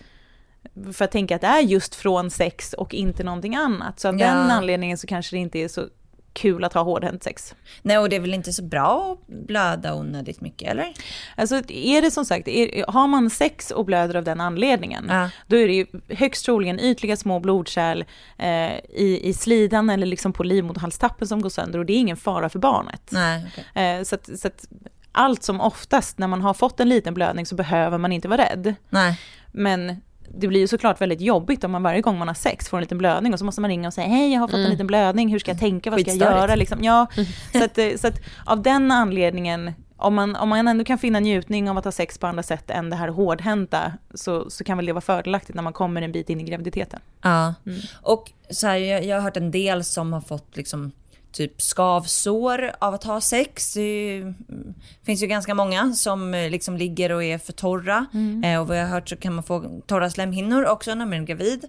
för 0.93 1.05
att 1.05 1.11
tänka 1.11 1.35
att 1.35 1.41
det 1.41 1.47
är 1.47 1.61
just 1.61 1.95
från 1.95 2.31
sex 2.31 2.73
och 2.73 2.95
inte 2.95 3.25
någonting 3.25 3.57
annat. 3.57 4.01
Så 4.01 4.09
av 4.09 4.19
Ja. 4.21 4.27
den 4.27 4.51
anledningen 4.51 4.99
så 4.99 5.07
kanske 5.07 5.37
det 5.37 5.41
inte 5.41 5.59
är 5.59 5.69
så 5.69 5.87
kul 6.35 6.65
att 6.65 6.73
ha 6.73 6.83
hårdhänt 6.83 7.23
sex. 7.23 7.55
Nej, 7.83 7.99
och 7.99 8.09
det 8.09 8.17
är 8.17 8.21
väl 8.21 8.35
inte 8.35 8.53
så 8.53 8.63
bra 8.63 9.13
att 9.21 9.27
blöda 9.47 9.95
onödigt 9.95 10.41
mycket, 10.41 10.71
eller? 10.71 10.93
Alltså 11.37 11.55
är 11.69 12.03
det 12.03 12.11
som 12.11 12.25
sagt, 12.25 12.49
är, 12.49 12.85
har 12.93 13.07
man 13.07 13.31
sex 13.31 13.71
och 13.71 13.85
blöder 13.85 14.15
av 14.15 14.25
den 14.25 14.41
anledningen, 14.41 15.07
Ja. 15.09 15.31
då 15.47 15.57
är 15.57 15.67
det 15.69 15.75
ju 15.75 15.87
högst 16.09 16.45
troligen 16.45 16.81
ytliga 16.81 17.17
små 17.17 17.41
blodkärl 17.41 18.05
eh, 18.39 18.75
i, 18.95 19.21
i 19.23 19.35
slidan 19.35 19.91
eller 19.91 20.07
liksom 20.07 20.33
på 20.33 20.43
livmoderhalstappen 20.43 21.29
som 21.29 21.43
går 21.43 21.51
sönder 21.51 21.79
och 21.79 21.87
det 21.87 21.93
är 21.93 21.99
ingen 21.99 22.17
fara 22.17 22.49
för 22.49 22.59
barnet. 22.59 23.09
Nej, 23.13 23.47
okej. 23.53 23.85
Eh, 23.99 24.03
så 24.03 24.15
att, 24.15 24.39
så 24.41 24.49
att 24.49 24.65
allt 25.13 25.43
som 25.43 25.61
oftast 25.61 26.19
när 26.19 26.27
man 26.29 26.43
har 26.43 26.55
fått 26.55 26.81
en 26.81 26.89
liten 26.89 27.15
blödning 27.15 27.47
så 27.47 27.55
behöver 27.55 27.99
man 27.99 28.13
inte 28.13 28.29
vara 28.29 28.43
rädd. 28.45 28.75
Nej. 28.91 29.21
Men 29.53 30.01
det 30.29 30.49
blir 30.49 30.61
ju 30.61 30.69
såklart 30.69 31.01
väldigt 31.01 31.21
jobbigt 31.21 31.65
om 31.65 31.71
man 31.71 31.83
varje 31.83 32.01
gång 32.01 32.19
man 32.19 32.29
har 32.29 32.35
sex 32.35 32.69
får 32.69 32.77
en 32.77 32.81
liten 32.81 32.99
blödning 32.99 33.33
och 33.33 33.39
så 33.39 33.45
måste 33.45 33.61
man 33.61 33.71
ringa 33.71 33.89
och 33.89 33.95
säga 33.95 34.07
hej 34.07 34.33
jag 34.33 34.41
har 34.41 34.49
fått 34.49 34.57
en 34.57 34.71
liten 34.71 34.87
blödning, 34.87 35.29
hur 35.29 35.39
ska 35.39 35.51
jag 35.51 35.61
tänka, 35.61 35.91
vad 35.91 36.01
ska 36.01 36.11
jag 36.11 36.19
göra? 36.19 36.55
Liksom. 36.55 36.85
Ja, 36.85 37.07
så 37.53 37.65
att, 37.65 37.79
eh, 37.79 37.97
så 37.97 38.07
att 38.07 38.21
av 38.45 38.63
den 38.63 38.91
anledningen 38.91 39.73
om 39.97 40.15
man, 40.15 40.37
om 40.37 40.49
man 40.49 40.69
ändå 40.69 40.85
kan 40.85 40.99
finna 40.99 41.21
njutning 41.21 41.71
av 41.71 41.79
att 41.79 41.85
ha 41.85 41.93
sex 41.93 42.19
på 42.19 42.27
andra 42.27 42.43
sätt 42.43 42.71
än 42.71 42.91
det 42.91 42.97
här 42.97 43.09
hårdhänta 43.09 43.93
så, 44.15 44.51
så 44.51 44.65
kan 44.65 44.77
väl 44.77 44.87
det 44.87 44.93
vara 44.93 45.01
fördelaktigt 45.01 45.55
när 45.55 45.63
man 45.63 45.73
kommer 45.73 46.03
en 46.03 46.13
bit 46.13 46.31
in 46.31 46.41
i 46.41 46.45
graviditeten. 46.45 47.01
Ja. 47.23 47.55
Och 48.03 48.33
så 48.51 48.67
här, 48.67 48.77
jag, 48.77 49.05
jag 49.05 49.17
har 49.17 49.23
hört 49.23 49.37
en 49.37 49.51
del 49.51 49.85
som 49.85 50.13
har 50.13 50.21
fått 50.21 50.57
liksom 50.57 50.93
typ 51.35 51.63
skavsår 51.63 52.73
av 52.79 52.95
att 52.95 53.05
ha 53.05 53.21
sex. 53.21 53.75
Det 53.75 54.17
mm, 54.17 54.75
finns 55.03 55.23
ju 55.23 55.27
ganska 55.27 55.55
många 55.55 55.93
som 55.93 56.35
eh, 56.35 56.51
liksom 56.51 56.77
ligger 56.77 57.13
och 57.13 57.25
är 57.25 57.39
för 57.39 57.53
torra. 57.53 58.07
Eh, 58.45 58.61
och 58.61 58.69
vad 58.69 58.79
jag 58.79 58.83
har 58.83 58.91
hört 58.91 59.09
så 59.09 59.17
kan 59.17 59.35
man 59.35 59.45
få 59.45 59.83
torra 59.87 60.11
slemhinnor 60.11 60.65
också 60.65 60.95
när 60.95 61.07
man 61.07 61.21
är 61.21 61.27
gravid. 61.27 61.65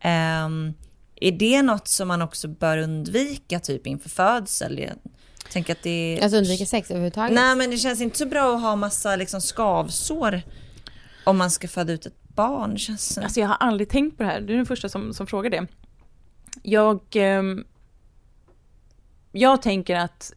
Ehm, 0.00 0.74
är 1.16 1.32
det 1.32 1.62
något 1.62 1.88
som 1.88 2.08
man 2.08 2.22
också 2.22 2.48
bör 2.48 2.78
undvika 2.78 3.60
typ 3.60 3.86
inför 3.86 4.08
födsel? 4.08 4.78
Jag 4.78 5.52
tänker 5.52 5.72
att 5.72 5.82
det 5.82 6.18
är... 6.18 6.22
Alltså 6.22 6.38
undvika 6.38 6.66
sex 6.66 6.90
överhuvudtaget. 6.90 7.34
Nej 7.34 7.56
men 7.56 7.70
det 7.70 7.76
känns 7.76 8.00
inte 8.00 8.18
så 8.18 8.26
bra 8.26 8.54
att 8.54 8.62
ha 8.62 8.76
massa 8.76 9.16
liksom 9.16 9.40
skavsår 9.40 10.42
om 11.24 11.38
man 11.38 11.50
ska 11.50 11.68
föda 11.68 11.92
ut 11.92 12.06
ett 12.06 12.28
barn. 12.34 12.78
Känns... 12.78 13.18
Alltså 13.18 13.40
jag 13.40 13.48
har 13.48 13.56
aldrig 13.60 13.88
tänkt 13.88 14.16
på 14.16 14.22
det 14.22 14.28
här, 14.28 14.40
du 14.40 14.52
är 14.52 14.56
den 14.56 14.66
första 14.66 14.88
som, 14.88 15.14
som 15.14 15.26
frågar 15.26 15.50
det. 15.50 15.66
Jag, 16.62 17.00
ehm, 17.12 17.64
jag 19.32 19.62
tänker 19.62 19.96
att 19.96 20.32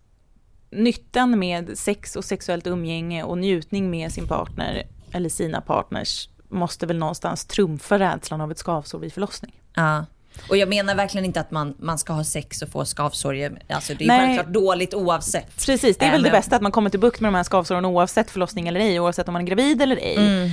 nyttan 0.72 1.40
med 1.40 1.78
sex 1.78 2.16
och 2.16 2.26
sexuellt 2.26 2.68
umgänge 2.68 3.24
och 3.24 3.38
njutning 3.38 3.90
med 3.90 4.12
sin 4.12 4.28
partner 4.28 4.88
eller 5.12 5.30
sina 5.30 5.62
partners 5.62 6.30
måste 6.50 6.86
väl 6.86 6.98
någonstans 6.98 7.46
trumfa 7.46 8.00
rädslan 8.00 8.42
av 8.42 8.52
ett 8.52 8.58
skavsår 8.58 9.00
vid 9.00 9.14
förlossning. 9.14 9.62
Ja. 9.74 10.06
Och 10.50 10.58
jag 10.58 10.70
menar 10.70 10.96
verkligen 10.96 11.26
inte 11.26 11.40
att 11.40 11.52
man, 11.52 11.74
man 11.80 11.98
ska 11.98 12.14
ha 12.14 12.24
sex 12.24 12.62
och 12.62 12.70
få 12.70 12.86
skavsår. 12.86 13.34
Alltså 13.70 13.94
det 13.94 14.04
är 14.04 14.08
Nej. 14.08 14.20
självklart 14.20 14.54
dåligt 14.54 14.94
oavsett. 14.94 15.66
Precis, 15.66 15.98
det 15.98 16.06
är 16.06 16.08
Äh, 16.08 16.12
väl 16.12 16.24
det 16.24 16.32
men- 16.32 16.40
bästa 16.40 16.56
att 16.56 16.62
man 16.62 16.72
kommer 16.72 16.90
till 16.90 17.00
bukt 17.00 17.20
med 17.22 17.28
de 17.28 17.36
här 17.36 17.44
skavsåren 17.44 17.86
oavsett 17.86 18.32
förlossning 18.32 18.68
eller 18.68 18.80
ej, 18.80 19.00
oavsett 19.00 19.28
om 19.28 19.34
man 19.34 19.42
är 19.42 19.46
gravid 19.46 19.82
eller 19.82 19.96
ej. 19.96 20.16
Mm. 20.18 20.46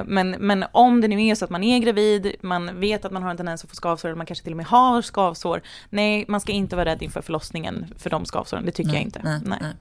Eh, 0.00 0.06
Men, 0.06 0.30
men 0.30 0.64
om 0.72 1.00
det 1.00 1.08
nu 1.08 1.26
är 1.26 1.34
så 1.34 1.44
att 1.44 1.50
man 1.50 1.64
är 1.64 1.78
gravid, 1.78 2.34
man 2.40 2.80
vet 2.80 3.04
att 3.04 3.12
man 3.12 3.22
har 3.22 3.30
en 3.30 3.36
tendens 3.36 3.64
att 3.64 3.70
få 3.70 3.76
skavsår, 3.76 4.08
eller 4.08 4.16
man 4.16 4.26
kanske 4.26 4.42
till 4.42 4.52
och 4.52 4.56
med 4.56 4.66
har 4.66 5.02
skavsår. 5.02 5.62
Nej, 5.90 6.24
man 6.28 6.40
ska 6.40 6.52
inte 6.52 6.76
vara 6.76 6.84
rädd 6.84 7.02
inför 7.02 7.22
förlossningen 7.22 7.94
för 7.98 8.10
de 8.10 8.24
skavsåren, 8.24 8.64
det 8.66 8.72
tycker 8.72 8.92
jag 8.92 9.02
inte. 9.02 9.20
Nej, 9.24 9.40
Nej. 9.44 9.58
nej. 9.62 9.72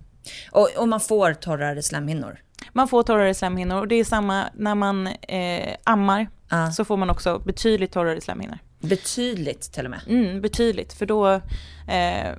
Och, 0.51 0.69
och 0.77 0.87
man 0.87 0.99
får 0.99 1.33
torrare 1.33 1.81
slemhinnor. 1.83 2.37
Man 2.73 2.87
får 2.87 3.03
torrare 3.03 3.33
slemhinnor 3.33 3.77
och 3.79 3.87
det 3.87 3.95
är 3.95 4.03
samma 4.03 4.43
när 4.53 4.75
man 4.75 5.07
eh, 5.07 5.75
ammar, 5.83 6.27
Ja. 6.49 6.71
så 6.71 6.85
får 6.85 6.97
man 6.97 7.09
också 7.09 7.39
betydligt 7.45 7.91
torrare 7.91 8.21
slemhinnor. 8.21 8.57
Betydligt 8.79 9.71
till 9.73 9.85
och 9.85 9.91
med. 9.91 10.01
Mm, 10.07 10.41
betydligt, 10.41 10.93
för 10.93 11.05
då... 11.05 11.41
Eh, 11.87 12.33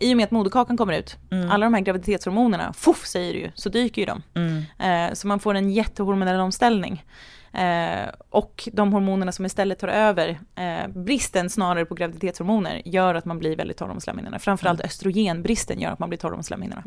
I 0.00 0.12
och 0.12 0.16
med 0.16 0.24
att 0.24 0.30
moderkakan 0.30 0.76
kommer 0.76 0.98
ut, 0.98 1.16
alla 1.50 1.66
de 1.66 1.74
här 1.74 1.80
graviditetshormonerna, 1.80 2.72
fuff 2.72 3.06
säger 3.06 3.32
du 3.32 3.38
ju, 3.38 3.50
så 3.54 3.68
dyker 3.68 4.02
ju 4.02 4.06
de. 4.06 4.22
Mm. 4.34 4.62
Eh, 4.78 5.14
så 5.14 5.26
man 5.26 5.40
får 5.40 5.54
en 5.54 5.70
jättehormonell 5.70 6.40
omställning. 6.40 7.04
Eh, 7.58 8.08
och 8.30 8.68
de 8.72 8.92
hormonerna 8.92 9.32
som 9.32 9.46
istället 9.46 9.78
tar 9.78 9.88
över, 9.88 10.28
eh, 10.54 10.88
bristen 10.88 11.50
snarare 11.50 11.84
på 11.84 11.94
graviditetshormoner, 11.94 12.82
gör 12.84 13.14
att 13.14 13.24
man 13.24 13.38
blir 13.38 13.56
väldigt 13.56 13.76
torr 13.76 13.90
om 13.90 14.00
slemhinnorna. 14.00 14.38
Framförallt 14.38 14.80
östrogenbristen 14.80 15.80
gör 15.80 15.90
att 15.90 15.98
man 15.98 16.08
blir 16.08 16.18
torr 16.18 16.32
om 16.32 16.42
slemhinnorna. 16.42 16.82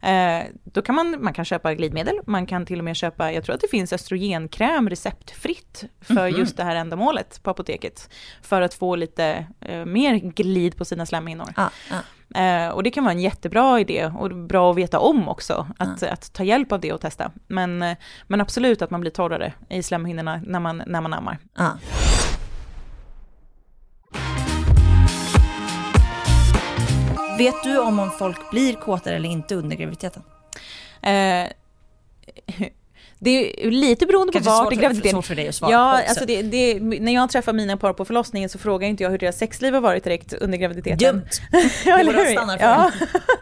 Ja. 0.00 0.08
Eh, 0.08 0.44
då 0.64 0.82
kan 0.82 0.94
man, 0.94 1.24
man 1.24 1.32
kan 1.32 1.44
köpa 1.44 1.74
glidmedel, 1.74 2.20
man 2.26 2.46
kan 2.46 2.66
till 2.66 2.78
och 2.78 2.84
med 2.84 2.96
köpa, 2.96 3.32
jag 3.32 3.44
tror 3.44 3.54
att 3.54 3.60
det 3.60 3.68
finns 3.68 3.92
östrogenkräm 3.92 4.90
receptfritt 4.90 5.84
för 6.00 6.26
just 6.26 6.56
det 6.56 6.64
här 6.64 6.76
ändamålet 6.76 7.42
på 7.42 7.50
apoteket. 7.50 8.10
För 8.42 8.62
att 8.62 8.74
få 8.74 8.96
lite 8.96 9.46
eh, 9.60 9.84
mer 9.84 10.14
glid 10.14 10.76
på 10.76 10.84
sina 10.84 11.06
slemhinnor. 11.06 11.52
Ja, 11.56 11.70
ja. 11.90 11.96
Eh, 12.34 12.68
och 12.68 12.82
det 12.82 12.90
kan 12.90 13.04
vara 13.04 13.14
en 13.14 13.20
jättebra 13.20 13.80
idé 13.80 14.06
och 14.18 14.30
bra 14.30 14.70
att 14.70 14.76
veta 14.76 14.98
om 14.98 15.28
också, 15.28 15.66
att, 15.78 16.02
att 16.02 16.32
ta 16.32 16.44
hjälp 16.44 16.72
av 16.72 16.80
det 16.80 16.92
och 16.92 17.00
testa. 17.00 17.30
Men, 17.46 17.82
eh, 17.82 17.96
men 18.26 18.40
absolut 18.40 18.82
att 18.82 18.90
man 18.90 19.00
blir 19.00 19.10
torrare 19.10 19.52
i 19.68 19.82
slemhinnorna 19.82 20.42
när 20.46 20.60
man, 20.60 20.82
när 20.86 21.00
man 21.00 21.12
ammar. 21.12 21.38
Ja. 21.56 21.72
Vet 27.38 27.62
du 27.64 27.78
om, 27.78 27.98
om 27.98 28.10
folk 28.10 28.50
blir 28.50 28.74
kåtare 28.74 29.16
eller 29.16 29.28
inte 29.28 29.54
under 29.54 29.76
graviditeten? 29.76 30.22
Eh, 31.02 31.46
det 33.24 33.66
är 33.66 33.70
lite 33.70 34.06
beroende 34.06 34.32
på 34.32 34.38
Kanske 34.38 34.50
vart 34.50 34.72
i 34.72 34.76
graviditeten. 34.76 35.10
svårt 35.10 35.24
för 35.26 35.34
dig 35.34 35.48
att 35.48 35.54
svara 35.54 35.72
Ja, 35.72 36.00
på 36.02 36.08
alltså 36.08 36.26
det, 36.26 36.42
det, 36.42 36.80
när 36.80 37.14
jag 37.14 37.30
träffar 37.30 37.52
mina 37.52 37.76
par 37.76 37.92
på 37.92 38.04
förlossningen 38.04 38.48
så 38.48 38.58
frågar 38.58 38.88
inte 38.88 39.02
jag 39.02 39.10
hur 39.10 39.18
deras 39.18 39.38
sexliv 39.38 39.74
har 39.74 39.80
varit 39.80 40.04
direkt 40.04 40.32
under 40.32 40.58
graviditeten. 40.58 40.98
Dumt! 40.98 41.28
ja, 41.86 41.98
eller 41.98 42.12
hur? 42.12 42.60
ja. 42.60 42.90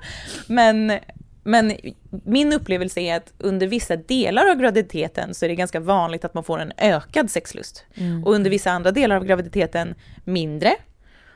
men, 0.46 0.98
men 1.44 1.76
min 2.24 2.52
upplevelse 2.52 3.00
är 3.00 3.16
att 3.16 3.32
under 3.38 3.66
vissa 3.66 3.96
delar 3.96 4.50
av 4.50 4.56
graviditeten 4.56 5.34
så 5.34 5.44
är 5.44 5.48
det 5.48 5.54
ganska 5.54 5.80
vanligt 5.80 6.24
att 6.24 6.34
man 6.34 6.44
får 6.44 6.58
en 6.58 6.72
ökad 6.76 7.30
sexlust. 7.30 7.84
Och 8.24 8.34
under 8.34 8.50
vissa 8.50 8.70
andra 8.70 8.90
delar 8.90 9.16
av 9.16 9.24
graviditeten 9.24 9.94
mindre. 10.24 10.74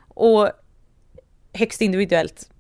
Och 0.09 0.51
högst 1.53 1.81
individuellt 1.81 2.51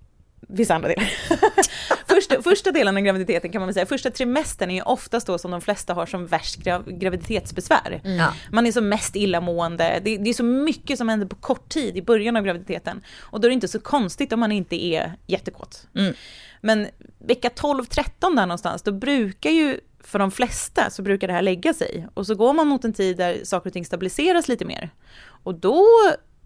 vissa 0.48 0.74
andra 0.74 0.88
delar. 0.88 1.12
första, 2.14 2.42
första 2.42 2.72
delen 2.72 2.96
av 2.96 3.02
graviditeten 3.02 3.52
kan 3.52 3.60
man 3.60 3.66
väl 3.66 3.74
säga, 3.74 3.86
första 3.86 4.10
trimestern 4.10 4.70
är 4.70 4.74
ju 4.74 4.82
oftast 4.82 5.26
då 5.26 5.38
som 5.38 5.50
de 5.50 5.60
flesta 5.60 5.94
har 5.94 6.06
som 6.06 6.26
värst 6.26 6.56
grav, 6.56 6.90
graviditetsbesvär. 6.90 8.00
Ja. 8.04 8.34
Man 8.52 8.66
är 8.66 8.72
som 8.72 8.88
mest 8.88 9.16
illamående, 9.16 10.00
det, 10.04 10.16
det 10.16 10.30
är 10.30 10.34
så 10.34 10.44
mycket 10.44 10.98
som 10.98 11.08
händer 11.08 11.26
på 11.26 11.36
kort 11.36 11.68
tid 11.68 11.96
i 11.96 12.02
början 12.02 12.36
av 12.36 12.42
graviditeten. 12.42 13.02
Och 13.20 13.40
då 13.40 13.46
är 13.46 13.50
det 13.50 13.54
inte 13.54 13.68
så 13.68 13.80
konstigt 13.80 14.32
om 14.32 14.40
man 14.40 14.52
inte 14.52 14.84
är 14.84 15.12
jättekåt. 15.26 15.86
Mm. 15.94 16.14
Men 16.60 16.88
vecka 17.18 17.48
12-13 17.48 18.04
där 18.20 18.30
någonstans, 18.30 18.82
då 18.82 18.92
brukar 18.92 19.50
ju 19.50 19.80
för 20.00 20.18
de 20.18 20.30
flesta 20.30 20.90
så 20.90 21.02
brukar 21.02 21.26
det 21.26 21.34
här 21.34 21.42
lägga 21.42 21.74
sig. 21.74 22.06
Och 22.14 22.26
så 22.26 22.34
går 22.34 22.52
man 22.52 22.66
mot 22.66 22.84
en 22.84 22.92
tid 22.92 23.16
där 23.16 23.40
saker 23.44 23.70
och 23.70 23.72
ting 23.72 23.84
stabiliseras 23.84 24.48
lite 24.48 24.64
mer. 24.64 24.90
Och 25.26 25.54
då 25.54 25.86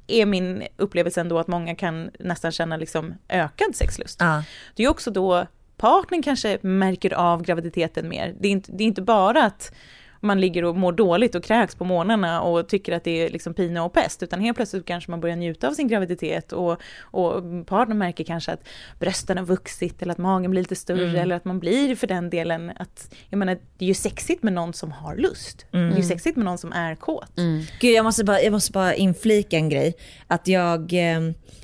är 0.07 0.27
min 0.27 0.63
upplevelse 0.77 1.21
ändå 1.21 1.39
att 1.39 1.47
många 1.47 1.75
kan 1.75 2.11
nästan 2.19 2.53
känna 2.53 2.77
liksom 2.77 3.15
ökad 3.29 3.77
sexlust. 3.77 4.17
Ja. 4.21 4.45
Det 4.75 4.85
är 4.85 4.89
också 4.89 5.11
då 5.11 5.47
partnern 5.79 6.23
kanske 6.23 6.59
märker 6.63 7.15
av 7.15 7.43
graviditeten 7.43 8.09
mer. 8.09 8.35
Det 8.41 8.49
är 8.49 8.53
inte, 8.53 8.73
det 8.73 8.85
är 8.85 8.89
inte 8.89 9.03
bara 9.03 9.45
att 9.45 9.73
man 10.21 10.41
ligger 10.41 10.65
och 10.65 10.77
mår 10.77 10.93
dåligt 10.93 11.35
och 11.35 11.45
kräks 11.45 11.75
på 11.75 11.85
morgnarna 11.85 12.41
och 12.41 12.69
tycker 12.69 12.93
att 12.93 13.05
det 13.05 13.11
är 13.27 13.31
liksom 13.31 13.55
pina 13.55 13.85
och 13.85 13.93
pest, 13.93 14.23
utan 14.23 14.41
helt 14.41 14.57
plötsligt 14.57 14.87
kanske 14.87 15.11
man 15.11 15.21
börjar 15.21 15.37
njuta 15.37 15.69
av 15.69 15.73
sin 15.73 15.89
graviditet 15.89 16.53
och, 16.53 16.81
och 17.01 17.43
partnern 17.67 17.99
märker 17.99 18.25
kanske 18.25 18.53
att 18.53 18.69
brösten 18.99 19.39
har 19.39 19.45
vuxit 19.45 20.03
eller 20.03 20.13
att 20.13 20.19
magen 20.19 20.51
blir 20.51 20.63
lite 20.63 20.77
större 20.77 21.21
eller 21.21 21.37
att 21.37 21.45
man 21.45 21.59
blir 21.59 21.97
för 21.97 22.07
den 22.07 22.31
delen 22.31 22.73
att, 22.77 23.15
jag 23.29 23.39
menar 23.39 23.59
det 23.79 23.85
är 23.85 23.89
ju 23.89 23.95
sexigt 23.95 24.43
med 24.43 24.53
någon 24.53 24.73
som 24.73 24.93
har 24.93 25.17
lust. 25.17 25.67
Det 25.71 25.79
är 25.79 25.97
ju 25.97 26.03
sexigt 26.03 26.37
med 26.37 26.45
någon 26.45 26.59
som 26.59 26.73
är 26.73 26.95
kåt. 26.95 27.33
Gud, 27.81 27.95
jag 27.95 28.05
måste, 28.05 28.25
bara, 28.25 28.41
jag 28.41 28.53
måste 28.53 28.73
bara 28.73 28.95
inflika 28.95 29.57
en 29.57 29.69
grej. 29.69 29.95
Att 30.27 30.49
jag, 30.49 30.93
eh, 30.93 31.21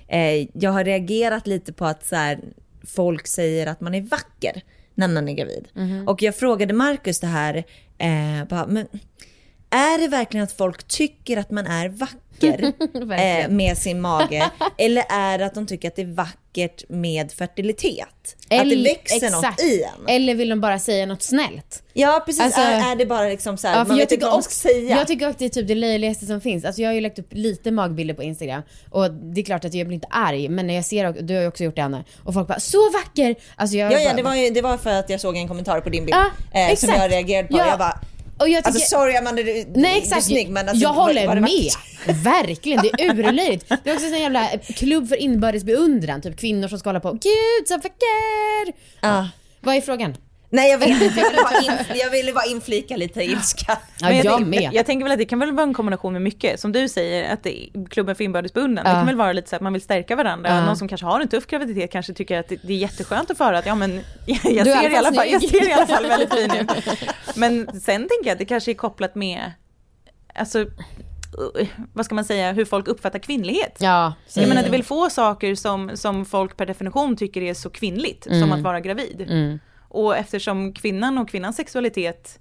eh, 0.08 0.48
jag 0.52 0.70
har 0.70 0.84
reagerat 0.84 1.46
lite 1.46 1.72
på 1.72 1.84
att 1.84 2.04
så 2.06 2.16
här, 2.16 2.38
folk 2.86 3.26
säger 3.26 3.66
att 3.66 3.80
man 3.80 3.94
är 3.94 4.00
vacker 4.02 4.62
när 4.94 5.08
man 5.08 5.28
är 5.28 5.32
gravid. 5.32 5.68
Och 6.06 6.22
jag 6.22 6.36
frågade 6.36 6.74
Markus 6.74 7.20
det 7.20 7.26
här, 7.26 7.64
eh, 7.98 8.48
bara, 8.48 8.66
men 8.66 8.86
är 9.74 9.98
det 9.98 10.08
verkligen 10.08 10.44
att 10.44 10.52
folk 10.52 10.88
tycker 10.88 11.36
att 11.36 11.50
man 11.50 11.66
är 11.66 11.88
vacker 11.88 12.72
eh, 13.44 13.48
med 13.48 13.78
sin 13.78 14.00
mage? 14.00 14.50
eller 14.78 15.04
är 15.10 15.38
det 15.38 15.46
att 15.46 15.54
de 15.54 15.66
tycker 15.66 15.88
att 15.88 15.96
det 15.96 16.02
är 16.02 16.06
vackert 16.14 16.84
med 16.88 17.32
fertilitet? 17.32 18.00
att 18.04 18.50
det 18.50 18.56
Eller- 18.56 18.84
växer 18.84 19.30
något 19.30 19.44
exakt. 19.44 19.62
i 19.62 19.82
en? 19.82 20.08
Eller 20.08 20.34
vill 20.34 20.48
de 20.48 20.60
bara 20.60 20.78
säga 20.78 21.06
något 21.06 21.22
snällt? 21.22 21.82
Ja 21.92 22.22
precis, 22.26 22.42
Alltså- 22.42 22.60
är, 22.60 22.92
är 22.92 22.96
det 22.96 23.06
bara 23.06 23.28
liksom 23.28 23.56
så 23.56 23.68
här, 23.68 23.74
Ja, 23.74 23.84
man 23.84 23.88
jag 23.88 23.96
vet 23.96 24.02
inte 24.02 24.14
tycker, 24.14 24.26
vad 24.26 24.34
man 24.34 24.42
ska 24.42 24.52
säga? 24.68 24.96
jag 24.96 25.06
tycker 25.06 25.26
också 25.28 25.38
det 25.38 25.44
är 25.44 25.48
typ 25.48 25.68
det 25.68 25.74
löjligaste 25.74 26.26
som 26.26 26.40
finns. 26.40 26.64
Alltså 26.64 26.82
jag 26.82 26.88
har 26.88 26.94
ju 26.94 27.00
lagt 27.00 27.18
upp 27.18 27.28
lite 27.30 27.70
magbilder 27.70 28.14
på 28.14 28.22
Instagram 28.22 28.62
och 28.90 29.10
det 29.10 29.40
är 29.40 29.44
klart 29.44 29.64
att 29.64 29.74
jag 29.74 29.86
blir 29.86 29.94
inte 29.94 30.08
arg 30.10 30.48
men 30.48 30.66
när 30.66 30.74
jag 30.74 30.84
ser, 30.84 31.12
du 31.22 31.34
har 31.34 31.42
ju 31.42 31.48
också 31.48 31.64
gjort 31.64 31.76
det 31.76 31.82
Anna, 31.82 32.04
och 32.24 32.34
folk 32.34 32.48
bara 32.48 32.60
så 32.60 32.90
vacker! 32.90 33.34
Alltså 33.56 33.76
jag 33.76 33.92
Ja, 33.92 33.98
ja 33.98 34.08
bara, 34.10 34.16
det, 34.16 34.22
var 34.22 34.34
ju, 34.34 34.50
det 34.50 34.62
var 34.62 34.76
för 34.76 34.90
att 34.90 35.10
jag 35.10 35.20
såg 35.20 35.36
en 35.36 35.48
kommentar 35.48 35.80
på 35.80 35.88
din 35.88 36.04
bild 36.04 36.16
Ja, 36.52 36.60
eh, 36.70 36.76
som 36.76 36.88
jag 36.90 37.10
reagerade 37.12 37.48
på. 37.48 37.58
Ja. 37.58 37.66
Jag 37.68 37.78
bara, 37.78 38.00
och 38.38 38.48
jag 38.48 38.64
tycker, 38.64 38.76
alltså 38.78 38.96
sorry 38.96 39.16
Amanda, 39.16 39.42
du, 39.42 39.52
Nej 39.52 39.64
du 39.74 39.84
är 39.86 39.96
exakt, 39.96 40.24
snygg 40.24 40.48
men 40.50 40.68
alltså, 40.68 40.82
jag 40.82 40.94
var- 40.94 41.02
håller 41.02 41.26
var 41.26 41.34
det 41.34 41.40
med. 41.40 41.70
Verkligen, 42.24 42.82
det 42.82 43.02
är 43.02 43.10
urlöjligt. 43.10 43.68
Det 43.84 43.90
är 43.90 43.94
också 43.94 44.06
en 44.06 44.20
jävla 44.20 44.48
klubb 44.76 45.08
för 45.08 45.16
inbördes 45.16 45.64
beundran, 45.64 46.22
typ 46.22 46.36
kvinnor 46.40 46.68
som 46.68 46.78
ska 46.78 46.88
hålla 46.88 47.00
på 47.00 47.12
Gud 47.12 47.68
så 47.68 47.74
vacker! 47.76 48.72
Ja. 49.00 49.28
Vad 49.60 49.74
är 49.76 49.80
frågan? 49.80 50.16
Nej 50.54 50.70
jag 50.70 50.78
vet 50.78 50.88
inte, 50.88 51.04
jag 51.20 51.30
ville 51.30 51.42
bara, 51.42 51.60
in, 51.62 51.98
jag 52.00 52.10
ville 52.10 52.32
bara 52.32 52.44
inflika 52.44 52.96
lite 52.96 53.22
ilska. 53.22 53.78
Ja, 54.00 54.12
jag, 54.12 54.36
tänk- 54.36 54.46
med. 54.48 54.70
Jag 54.72 54.86
tänker 54.86 55.04
väl 55.04 55.12
att 55.12 55.18
det 55.18 55.24
kan 55.24 55.38
väl 55.38 55.52
vara 55.52 55.62
en 55.66 55.74
kombination 55.74 56.12
med 56.12 56.22
mycket. 56.22 56.60
Som 56.60 56.72
du 56.72 56.88
säger, 56.88 57.32
att 57.32 57.42
det, 57.42 57.68
klubben 57.90 58.16
för 58.16 58.24
inbördes 58.24 58.52
beundran. 58.52 58.84
Det 58.84 58.90
Ja. 58.90 58.96
kan 58.96 59.06
väl 59.06 59.16
vara 59.16 59.32
lite 59.32 59.48
så 59.50 59.56
att 59.56 59.62
man 59.62 59.72
vill 59.72 59.82
stärka 59.82 60.16
varandra. 60.16 60.50
Ja. 60.50 60.64
Någon 60.66 60.76
som 60.76 60.88
kanske 60.88 61.06
har 61.06 61.20
en 61.20 61.28
tuff 61.28 61.46
graviditet 61.46 61.92
kanske 61.92 62.12
tycker 62.14 62.40
att 62.40 62.48
det, 62.48 62.56
det 62.62 62.72
är 62.72 62.76
jätteskönt 62.78 63.30
att 63.30 63.38
få 63.38 63.44
höra 63.44 63.58
att 63.58 63.66
ja 63.66 63.74
men 63.74 64.00
jag, 64.26 64.64
Du 64.64 64.72
är 64.72 64.82
ser 64.82 64.90
i 64.90 64.96
alla 64.96 65.12
fall, 65.12 65.28
jag 65.30 65.42
ser 65.42 65.68
i 65.68 65.72
alla 65.72 65.86
fall 65.86 66.06
väldigt 66.06 66.34
fin 66.34 66.50
ut. 66.60 66.70
Men 67.36 67.80
sen 67.80 68.00
tänker 68.00 68.24
jag 68.24 68.32
att 68.32 68.38
det 68.38 68.44
kanske 68.44 68.70
är 68.70 68.74
kopplat 68.74 69.14
med, 69.14 69.52
alltså, 70.34 70.66
vad 71.92 72.04
ska 72.04 72.14
man 72.14 72.24
säga, 72.24 72.52
hur 72.52 72.64
folk 72.64 72.88
uppfattar 72.88 73.18
kvinnlighet. 73.18 73.76
Ja, 73.80 74.14
Jag 74.34 74.48
menar 74.48 74.62
det 74.62 74.68
är 74.68 74.72
väl 74.72 74.82
få 74.82 75.10
saker 75.10 75.54
som, 75.54 75.90
som 75.96 76.24
folk 76.24 76.56
per 76.56 76.66
definition 76.66 77.16
tycker 77.16 77.42
är 77.42 77.54
så 77.54 77.70
kvinnligt 77.70 78.24
som 78.24 78.52
att 78.52 78.60
vara 78.60 78.80
gravid. 78.80 79.26
Mm. 79.28 79.58
Och 79.94 80.16
eftersom 80.16 80.72
kvinnan 80.72 81.18
och 81.18 81.28
kvinnans 81.28 81.56
sexualitet 81.56 82.38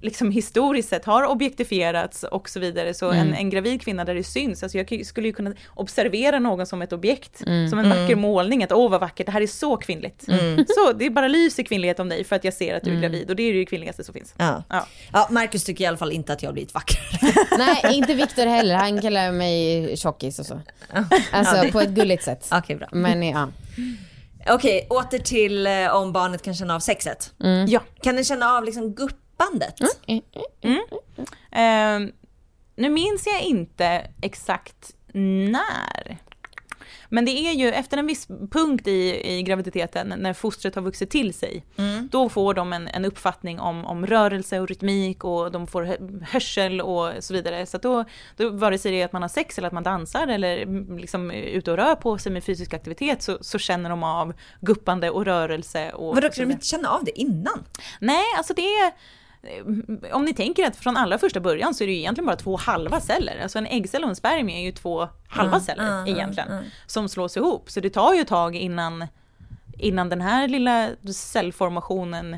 liksom 0.00 0.30
historiskt 0.30 0.88
sett 0.88 1.04
har 1.04 1.24
objektifierats 1.26 2.22
och 2.22 2.48
så 2.48 2.60
vidare, 2.60 2.94
så 2.94 3.10
en, 3.10 3.34
en 3.34 3.50
gravid 3.50 3.82
kvinna 3.82 4.04
där 4.04 4.14
det 4.14 4.24
syns, 4.24 4.62
alltså 4.62 4.78
jag 4.78 5.06
skulle 5.06 5.26
ju 5.28 5.32
kunna 5.32 5.54
observera 5.74 6.38
någon 6.38 6.66
som 6.66 6.82
ett 6.82 6.92
objekt, 6.92 7.38
som 7.70 7.78
en 7.78 7.88
vacker 7.90 8.16
målning, 8.16 8.64
att 8.64 8.72
åh 8.72 8.90
vad 8.90 9.00
vackert, 9.00 9.26
det 9.26 9.32
här 9.32 9.40
är 9.40 9.46
så 9.46 9.76
kvinnligt. 9.76 10.24
Så 10.68 10.92
det 10.92 11.10
bara 11.10 11.28
lyser 11.28 11.62
kvinnlighet 11.62 12.00
om 12.00 12.08
dig 12.08 12.24
för 12.24 12.36
att 12.36 12.44
jag 12.44 12.54
ser 12.54 12.74
att 12.76 12.82
du 12.82 12.96
är 12.96 13.00
gravid 13.00 13.30
och 13.30 13.36
det 13.36 13.42
är 13.42 13.54
det 13.54 13.64
kvinnligaste 13.66 14.04
som 14.04 14.14
finns. 14.14 14.34
Ja. 14.38 14.62
Ja. 14.68 14.86
Ja, 15.12 15.28
Marcus 15.30 15.64
tycker 15.64 15.84
i 15.84 15.86
alla 15.86 15.96
fall 15.96 16.12
inte 16.12 16.32
att 16.32 16.42
jag 16.42 16.48
har 16.48 16.52
blivit 16.54 16.74
vackrare. 16.74 17.32
Nej, 17.58 17.96
inte 17.96 18.14
Viktor 18.14 18.46
heller. 18.46 18.74
Han 18.74 19.00
kallar 19.02 19.32
mig 19.32 19.96
tjockis 19.96 20.38
och 20.38 20.46
så. 20.46 20.60
Alltså 21.32 21.56
Ja, 21.56 21.62
det- 21.62 21.72
på 21.72 21.80
ett 21.80 21.90
gulligt 21.90 22.22
sätt. 22.24 22.48
Okej 22.52 22.76
bra. 22.76 22.88
Men 22.92 23.22
ja. 23.22 23.48
Okej, 24.48 24.86
åter 24.90 25.18
till 25.18 25.66
eh, 25.66 25.96
om 25.96 26.12
barnet 26.12 26.42
kan 26.42 26.54
känna 26.54 26.74
av 26.74 26.80
sexet. 26.80 27.34
Ja. 27.68 27.80
Kan 28.02 28.14
den 28.14 28.24
känna 28.24 28.52
av 28.56 28.64
liksom 28.64 28.94
guppandet? 28.94 29.74
Eh, 31.52 32.00
nu 32.76 32.90
minns 32.90 33.26
jag 33.26 33.42
inte 33.42 34.10
exakt 34.22 34.94
när. 35.12 36.18
Men 37.08 37.24
det 37.24 37.30
är 37.30 37.52
ju 37.52 37.68
efter 37.68 37.96
en 37.98 38.06
viss 38.06 38.26
punkt 38.50 38.86
i, 38.86 39.30
i 39.36 39.42
graviditeten, 39.42 40.14
när 40.16 40.32
fostret 40.32 40.74
har 40.74 40.82
vuxit 40.82 41.10
till 41.10 41.34
sig, 41.34 41.64
då 42.10 42.28
får 42.28 42.54
de 42.54 42.72
en, 42.72 42.88
en 42.88 43.04
uppfattning 43.04 43.60
om, 43.60 43.86
om 43.86 44.06
rörelse 44.06 44.60
och 44.60 44.68
rytmik 44.68 45.24
och 45.24 45.52
de 45.52 45.66
får 45.66 45.82
hö- 45.82 45.96
hörsel 46.30 46.80
och 46.80 47.12
så 47.20 47.34
vidare. 47.34 47.66
Så 47.66 47.76
att 47.76 47.82
då, 47.82 48.04
då 48.36 48.50
vare 48.50 48.78
sig 48.78 48.92
det 48.92 49.00
är 49.00 49.04
att 49.04 49.12
man 49.12 49.22
har 49.22 49.28
sex 49.28 49.58
eller 49.58 49.66
att 49.66 49.74
man 49.74 49.82
dansar 49.82 50.26
eller 50.26 50.58
mm, 50.62 50.98
liksom 50.98 51.30
ute 51.30 51.70
och 51.70 51.76
rör 51.76 51.94
på 51.94 52.18
sig 52.18 52.32
med 52.32 52.44
fysisk 52.44 52.74
aktivitet 52.74 53.22
så, 53.22 53.38
så 53.40 53.58
känner 53.58 53.90
de 53.90 54.02
av 54.02 54.32
guppande 54.60 55.10
och 55.10 55.24
rörelse. 55.24 55.92
Och 55.92 56.14
Vadå, 56.14 56.28
kan 56.28 56.48
de 56.48 56.52
inte 56.52 56.66
känna 56.66 56.88
av 56.88 57.04
det 57.04 57.20
innan? 57.20 57.64
Nej, 58.00 58.24
alltså 58.36 58.54
det 58.54 58.62
är... 58.62 58.92
Om 60.12 60.24
ni 60.24 60.34
tänker 60.34 60.66
att 60.66 60.76
från 60.76 60.96
allra 60.96 61.18
första 61.18 61.40
början 61.40 61.74
så 61.74 61.84
är 61.84 61.88
det 61.88 61.92
ju 61.92 61.98
egentligen 61.98 62.26
bara 62.26 62.36
två 62.36 62.56
halva 62.56 63.00
celler. 63.00 63.40
Alltså 63.42 63.58
en 63.58 63.66
äggcell 63.66 64.02
och 64.02 64.08
en 64.08 64.16
spermie 64.16 64.60
är 64.60 64.64
ju 64.64 64.72
två 64.72 65.08
halva 65.28 65.60
celler 65.60 66.02
mm, 66.02 66.16
egentligen. 66.16 66.50
mm. 66.50 66.64
Som 66.86 67.08
slås 67.08 67.36
ihop. 67.36 67.70
Så 67.70 67.80
det 67.80 67.90
tar 67.90 68.14
ju 68.14 68.20
ett 68.20 68.28
tag 68.28 68.56
innan, 68.56 69.06
innan 69.78 70.08
den 70.08 70.20
här 70.20 70.48
lilla 70.48 70.90
cellformationen 71.12 72.36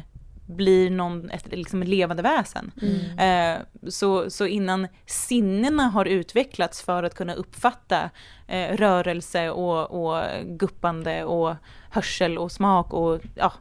blir 0.48 0.90
någon, 0.90 1.30
ett 1.30 1.52
liksom 1.52 1.82
levande 1.82 2.22
väsen. 2.22 2.72
Eh, 3.18 3.58
så, 3.88 4.30
så 4.30 4.46
innan 4.46 4.88
sinnena 5.06 5.82
har 5.82 6.04
utvecklats 6.04 6.82
för 6.82 7.02
att 7.02 7.14
kunna 7.14 7.34
uppfatta 7.34 8.10
eh, 8.46 8.76
rörelse 8.76 9.50
och, 9.50 10.04
och 10.04 10.24
guppande 10.44 11.24
och 11.24 11.54
hörsel 11.90 12.38
och 12.38 12.52
smak 12.52 12.92
och 12.92 13.20
ja, 13.34 13.52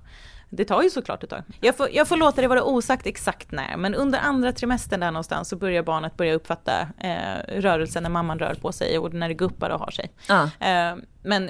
det 0.50 0.66
tar 0.66 0.84
ju 0.84 0.90
såklart 0.90 1.24
ett 1.24 1.30
tag. 1.30 1.44
Jag 1.62 1.78
får, 1.78 1.90
jag 1.92 2.08
får 2.08 2.18
låta 2.18 2.42
det 2.42 2.48
vara 2.48 2.64
osagt 2.64 3.06
exakt 3.06 3.52
när, 3.52 3.78
men 3.78 3.96
under 3.96 4.20
andra 4.20 4.52
trimestern 4.52 5.00
där 5.00 5.12
någonstans 5.12 5.50
så 5.50 5.56
börjar 5.56 5.84
barnet 5.84 6.18
börja 6.18 6.34
uppfatta 6.34 6.82
eh, 7.00 7.62
rörelsen 7.62 8.04
när 8.04 8.10
mamman 8.10 8.40
rör 8.40 8.54
på 8.54 8.72
sig 8.72 8.98
och 9.00 9.14
när 9.14 9.28
det 9.28 9.34
guppar 9.34 9.70
och 9.70 9.80
har 9.80 9.92
sig. 9.92 10.12
Ja. 10.28 10.44
Eh, 10.68 10.96
men 11.24 11.50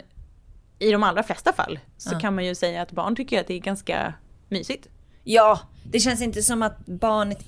i 0.80 0.92
de 0.92 1.04
allra 1.04 1.24
flesta 1.24 1.54
fall 1.54 1.80
så 1.98 2.10
Ja. 2.14 2.20
kan 2.20 2.36
man 2.36 2.46
ju 2.46 2.56
säga 2.56 2.82
att 2.82 2.92
barn 2.92 3.16
tycker 3.16 3.40
att 3.42 3.48
det 3.48 3.54
är 3.54 3.60
ganska 3.60 4.14
mysigt. 4.50 4.88
Ja, 5.24 5.60
det 5.84 6.00
känns 6.00 6.22
inte 6.22 6.42
som 6.42 6.62
att 6.64 6.86
barnet 6.86 7.40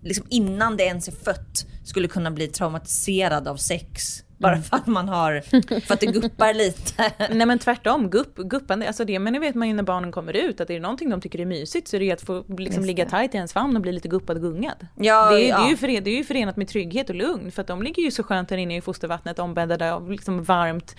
liksom 0.00 0.26
innan 0.30 0.76
det 0.76 0.84
ens 0.84 1.08
är 1.08 1.12
fött 1.12 1.66
skulle 1.84 2.08
kunna 2.08 2.30
bli 2.30 2.48
traumatiserad 2.48 3.48
av 3.48 3.56
sex. 3.56 4.24
Bara 4.42 4.62
för 4.62 4.76
att 4.76 4.86
man 4.86 5.08
har, 5.08 5.40
för 5.80 5.94
att 5.94 6.00
det 6.00 6.06
guppar 6.06 6.54
lite. 6.54 7.12
Nej 7.30 7.46
men 7.46 7.58
tvärtom, 7.58 8.10
gupp, 8.10 8.36
guppande, 8.36 8.86
alltså 8.86 9.04
det 9.04 9.18
men 9.18 9.32
det 9.32 9.38
vet 9.38 9.54
man 9.54 9.68
ju 9.68 9.74
när 9.74 9.82
barnen 9.82 10.12
kommer 10.12 10.36
ut 10.36 10.60
att 10.60 10.70
är 10.70 10.74
det 10.74 10.80
någonting 10.80 11.10
de 11.10 11.20
tycker 11.20 11.40
är 11.40 11.46
mysigt 11.46 11.88
så 11.88 11.96
är 11.96 12.00
det 12.00 12.06
ju 12.06 12.12
att 12.12 12.22
få 12.22 12.44
liksom 12.58 12.84
ligga 12.84 13.06
tajt 13.06 13.34
i 13.34 13.36
ens 13.36 13.52
famn 13.52 13.76
och 13.76 13.82
bli 13.82 13.92
lite 13.92 14.08
guppad 14.08 14.36
och 14.36 14.42
gungad. 14.42 14.86
Ja, 14.96 15.30
det, 15.30 15.44
är, 15.44 15.48
ja. 15.48 15.58
det, 15.58 15.64
är 15.66 15.70
ju 15.70 15.76
förenat, 15.76 16.04
det 16.04 16.10
är 16.10 16.16
ju 16.16 16.24
förenat 16.24 16.56
med 16.56 16.68
trygghet 16.68 17.10
och 17.10 17.16
lugn 17.16 17.52
för 17.52 17.60
att 17.60 17.68
de 17.68 17.82
ligger 17.82 18.02
ju 18.02 18.10
så 18.10 18.22
skönt 18.22 18.48
där 18.48 18.56
inne 18.56 18.76
i 18.76 18.80
fostervattnet 18.80 19.38
ombäddade 19.38 19.92
av 19.94 20.10
liksom 20.10 20.44
varmt 20.44 20.96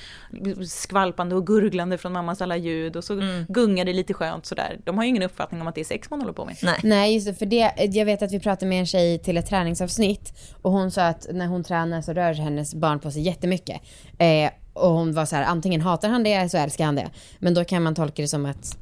skvalpande 0.68 1.36
och 1.36 1.48
gurglande 1.48 1.98
från 1.98 2.14
mammas 2.14 2.42
alla 2.42 2.58
ljud 2.58 2.96
och 2.96 3.04
så 3.04 3.14
Mm. 3.14 3.46
gungar 3.50 3.86
det 3.86 3.94
lite 3.94 4.14
skönt 4.14 4.46
sådär. 4.46 4.80
De 4.84 4.98
har 4.98 5.04
ju 5.04 5.10
ingen 5.10 5.24
uppfattning 5.24 5.62
om 5.62 5.68
att 5.68 5.76
det 5.76 5.82
är 5.82 5.86
sex 5.86 6.10
man 6.10 6.20
håller 6.20 6.34
på 6.34 6.46
med. 6.46 6.56
Nej. 6.64 6.80
Nej 6.84 7.14
just 7.14 7.28
det, 7.28 7.34
för 7.34 7.46
det, 7.46 7.74
jag 7.78 8.06
vet 8.06 8.22
att 8.22 8.32
vi 8.32 8.40
pratade 8.40 8.66
med 8.66 8.80
en 8.80 8.86
tjej 8.86 9.20
till 9.20 9.38
ett 9.38 9.46
träningsavsnitt 9.50 10.34
och 10.62 10.72
hon 10.72 10.92
sa 10.92 11.06
att 11.06 11.28
när 11.32 11.48
hon 11.48 11.64
tränar 11.64 12.02
så 12.02 12.14
rör 12.14 12.34
hennes 12.34 12.76
barn 12.76 13.00
på 13.00 13.12
sig 13.12 13.22
jättemycket. 13.34 13.82
Eh, 14.18 14.52
och 14.74 14.90
hon 14.90 15.14
var 15.14 15.26
så 15.26 15.36
här, 15.36 15.44
antingen 15.44 15.82
hatar 15.82 16.10
han 16.10 16.24
det 16.24 16.34
eller 16.34 16.50
så 16.50 16.58
älskar 16.58 16.86
han 16.86 16.96
det. 16.96 17.10
Men 17.40 17.54
då 17.54 17.64
kan 17.64 17.84
man 17.84 17.96
tolka 17.96 18.22
det 18.22 18.28
som 18.28 18.46
att 18.46 18.78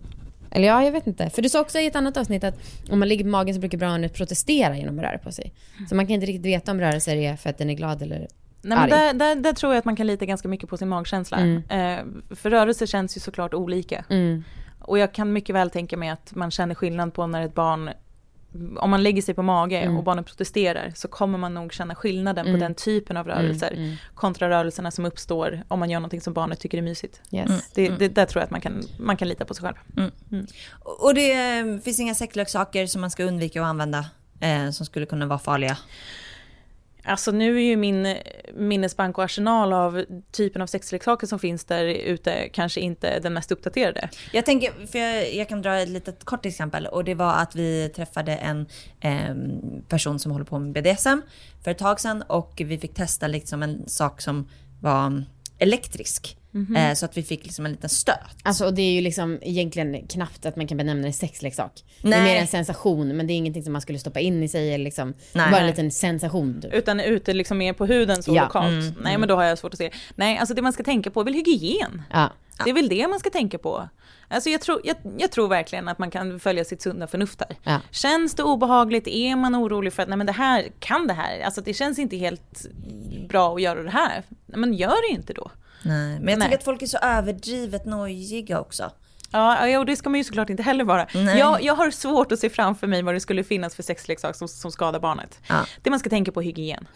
eller 0.52 0.68
ja, 0.68 0.84
jag 0.84 0.92
vet 0.92 1.08
inte. 1.08 1.30
För 1.30 1.42
du 1.42 1.50
sa 1.50 1.62
också 1.62 1.80
i 1.80 1.86
ett 1.86 1.96
annat 1.96 2.18
avsnitt 2.18 2.44
att 2.44 2.56
om 2.92 3.00
man 3.00 3.08
ligger 3.08 3.24
på 3.24 3.30
magen 3.30 3.54
så 3.54 3.60
brukar 3.60 3.78
barnet 3.78 4.14
protestera 4.14 4.78
genom 4.78 5.00
att 5.00 5.06
röra 5.06 5.18
på 5.18 5.32
sig. 5.32 5.54
Så 5.90 5.96
man 5.96 6.08
kan 6.08 6.14
inte 6.14 6.26
riktigt 6.26 6.46
veta 6.46 6.72
om 6.72 6.80
rörelser 6.80 7.16
är 7.16 7.36
för 7.36 7.50
att 7.50 7.58
den 7.58 7.70
är 7.70 7.74
glad 7.74 8.02
eller 8.02 8.28
Nej, 8.62 8.78
men 8.78 8.90
där, 8.90 9.14
där, 9.14 9.36
där 9.36 9.54
tror 9.54 9.74
jag 9.74 9.80
att 9.80 9.86
man 9.86 9.96
kan 9.96 10.08
lita 10.08 10.26
ganska 10.26 10.48
mycket 10.48 10.70
på 10.70 10.78
sin 10.78 10.90
magkänsla. 10.90 11.38
Mm. 11.38 11.64
Eh, 11.70 12.36
för 12.36 12.50
rörelser 12.50 12.86
känns 12.86 13.18
ju 13.18 13.22
såklart 13.22 13.54
olika. 13.54 14.06
Mm. 14.10 14.44
Och 14.80 14.98
jag 15.00 15.14
kan 15.14 15.34
mycket 15.34 15.56
väl 15.56 15.70
tänka 15.70 15.98
mig 15.98 16.10
att 16.10 16.36
man 16.36 16.52
känner 16.52 16.76
skillnad 16.76 17.14
på 17.14 17.28
när 17.28 17.42
ett 17.42 17.56
barn, 17.56 17.90
om 18.78 18.90
man 18.90 19.04
lägger 19.04 19.22
sig 19.22 19.34
på 19.34 19.42
mage 19.44 19.78
Mm. 19.78 19.98
och 19.98 20.04
barnet 20.04 20.26
protesterar, 20.26 20.92
så 20.96 21.08
kommer 21.08 21.38
man 21.38 21.54
nog 21.54 21.74
känna 21.74 21.96
skillnaden 21.96 22.48
Mm. 22.48 22.60
på 22.60 22.64
den 22.66 22.76
typen 22.76 23.18
av 23.18 23.28
rörelser 23.28 23.72
Mm, 23.72 23.84
mm. 23.84 23.96
kontra 24.16 24.50
rörelserna 24.50 24.92
som 24.92 25.06
uppstår 25.06 25.64
om 25.68 25.80
man 25.80 25.90
gör 25.90 26.00
någonting 26.00 26.22
som 26.22 26.34
barnet 26.34 26.60
tycker 26.60 26.78
är 26.78 26.82
mysigt. 26.82 27.22
Yes. 27.32 27.72
Det, 27.74 27.90
det, 27.90 28.08
där 28.08 28.26
tror 28.26 28.40
jag 28.42 28.46
att 28.46 28.52
man 28.52 28.62
kan, 28.62 28.84
man 29.00 29.18
kan 29.18 29.28
lita 29.28 29.46
på 29.46 29.54
sig 29.54 29.64
själv. 29.66 29.76
Och 31.00 31.14
det 31.14 31.58
eh, 31.60 31.78
finns 31.84 32.00
inga 32.00 32.16
sexleksaker 32.16 32.86
som 32.88 33.02
man 33.02 33.12
ska 33.12 33.24
undvika 33.24 33.62
att 33.62 33.68
använda 33.68 34.06
eh, 34.40 34.70
som 34.70 34.86
skulle 34.86 35.06
kunna 35.06 35.26
vara 35.26 35.40
farliga. 35.40 35.78
Alltså 37.04 37.32
nu 37.32 37.56
är 37.58 37.62
ju 37.62 37.76
min 37.76 38.06
eh, 38.06 38.18
minnesbank 38.54 39.18
och 39.18 39.24
arsenal 39.24 39.74
av 39.74 40.06
typen 40.32 40.62
av 40.62 40.68
sexleksaker 40.68 41.28
som 41.28 41.40
finns 41.40 41.66
där 41.66 41.86
ute 41.86 42.50
kanske 42.50 42.80
inte 42.80 43.20
den 43.20 43.34
mest 43.34 43.52
uppdaterade. 43.52 44.10
Jag 44.34 44.46
tänker, 44.46 44.88
för 44.88 45.00
jag, 45.00 45.34
jag 45.36 45.50
kan 45.50 45.62
dra 45.62 45.78
ett 45.78 45.90
litet 45.90 46.24
kort 46.24 46.46
exempel 46.46 46.88
och 46.88 47.04
det 47.04 47.14
var 47.14 47.34
att 47.34 47.56
vi 47.56 47.90
träffade 47.96 48.36
en 48.36 48.66
eh, 49.00 49.36
person 49.88 50.20
som 50.20 50.32
håller 50.32 50.46
på 50.46 50.60
med 50.60 50.74
BDSM 50.74 51.22
för 51.64 51.72
ett 51.72 51.78
tag 51.78 52.00
sedan 52.00 52.24
och 52.28 52.62
vi 52.66 52.78
fick 52.78 52.94
testa 52.94 53.28
liksom 53.28 53.64
en 53.64 53.90
sak 53.90 54.22
som 54.22 54.50
var 54.82 55.06
ehm, 55.06 55.24
elektrisk. 55.58 56.38
Eh, 56.78 56.94
så 56.94 57.06
att 57.06 57.18
vi 57.18 57.24
fick 57.24 57.44
liksom 57.44 57.66
en 57.66 57.72
liten 57.72 57.90
stöt. 57.90 58.16
Alltså 58.44 58.66
och 58.66 58.74
det 58.74 58.82
är 58.82 58.92
ju 58.92 59.02
liksom 59.02 59.40
egentligen 59.42 60.08
knappt 60.08 60.46
att 60.46 60.56
man 60.56 60.68
kan 60.68 60.78
benämna 60.78 61.08
det 61.08 61.14
sexleksak. 61.14 61.84
Det 62.02 62.08
är 62.08 62.10
Nej. 62.10 62.24
mer 62.24 62.42
en 62.42 62.48
sensation 62.48 63.08
men 63.18 63.28
det 63.28 63.34
är 63.34 63.36
ingenting 63.36 63.64
som 63.64 63.74
man 63.74 63.82
skulle 63.82 64.00
stoppa 64.00 64.20
in 64.20 64.44
i 64.44 64.48
sig 64.48 64.74
eller 64.74 64.86
liksom, 64.86 65.14
Nej. 65.34 65.52
bara 65.52 65.62
en 65.62 65.68
liten 65.68 65.92
sensation 65.92 66.62
typ. 66.62 66.74
Utan 66.74 67.00
ute 67.00 67.34
liksom 67.34 67.58
mer 67.58 67.74
på 67.74 67.86
huden 67.86 68.24
så 68.24 68.36
Ja. 68.36 68.44
lokalt. 68.44 68.96
Nej 69.02 69.18
men 69.18 69.30
då 69.30 69.36
har 69.36 69.44
jag 69.44 69.58
svårt 69.58 69.74
att 69.74 69.78
se. 69.78 69.92
Nej 70.16 70.38
alltså 70.38 70.54
det 70.56 70.62
man 70.62 70.74
ska 70.74 70.84
tänka 70.84 71.12
på 71.12 71.20
är 71.20 71.26
väl 71.26 71.34
hygien. 71.34 72.02
Ja. 72.12 72.30
Det 72.64 72.70
är 72.70 72.74
väl 72.74 72.90
det 72.90 73.08
man 73.08 73.20
ska 73.20 73.30
tänka 73.30 73.58
på. 73.58 73.90
Alltså 74.28 74.50
jag 74.50 74.62
tror, 74.62 74.82
jag, 74.84 74.96
jag 75.18 75.32
tror 75.32 75.48
verkligen 75.48 75.88
att 75.88 76.00
man 76.00 76.12
kan 76.12 76.40
följa 76.40 76.66
sitt 76.66 76.82
sunda 76.82 77.08
förnuft 77.08 77.40
där. 77.40 77.58
Ja. 77.64 77.80
Känns 77.92 78.34
det 78.36 78.44
obehagligt? 78.44 79.08
Är 79.08 79.36
man 79.36 79.56
orolig 79.56 79.94
för 79.94 80.04
att 80.04 80.10
nej 80.10 80.18
men 80.18 80.28
det 80.28 80.34
här, 80.34 80.68
kan 80.80 81.08
det 81.08 81.14
här? 81.14 81.40
Alltså 81.42 81.62
det 81.62 81.74
känns 81.74 82.00
inte 82.00 82.18
helt 82.18 82.66
bra 83.30 83.56
att 83.56 83.62
göra 83.62 83.84
det 83.84 83.90
här. 83.92 84.24
Nej, 84.46 84.60
Men 84.60 84.74
gör 84.74 85.10
det 85.10 85.16
inte 85.16 85.34
då. 85.34 85.52
Nej, 85.84 86.20
men 86.20 86.28
jag 86.28 86.40
Nej. 86.40 86.48
tycker 86.48 86.58
att 86.58 86.64
folk 86.64 86.82
är 86.82 86.88
så 86.88 86.98
överdrivet 86.98 87.86
nojiga 87.86 88.60
också. 88.60 88.92
Ja, 89.32 89.68
ja, 89.68 89.80
och 89.80 89.86
det 89.86 89.96
ska 89.96 90.10
man 90.10 90.18
ju 90.18 90.24
såklart 90.24 90.50
inte 90.50 90.64
heller 90.64 90.84
vara. 90.84 91.08
Nej. 91.14 91.40
Jag, 91.40 91.64
jag 91.64 91.76
har 91.76 91.92
svårt 91.92 92.32
att 92.32 92.40
se 92.40 92.50
framför 92.50 92.88
mig 92.88 93.02
vad 93.02 93.14
det 93.14 93.20
skulle 93.20 93.44
finnas 93.44 93.76
för 93.76 93.84
sexleksak 93.84 94.36
som, 94.36 94.48
som 94.48 94.72
skadar 94.72 95.00
barnet. 95.00 95.40
Ja. 95.48 95.66
Det 95.82 95.90
man 95.90 96.00
ska 96.00 96.10
tänka 96.10 96.32
på 96.32 96.42
är 96.42 96.46
hygien. 96.46 96.88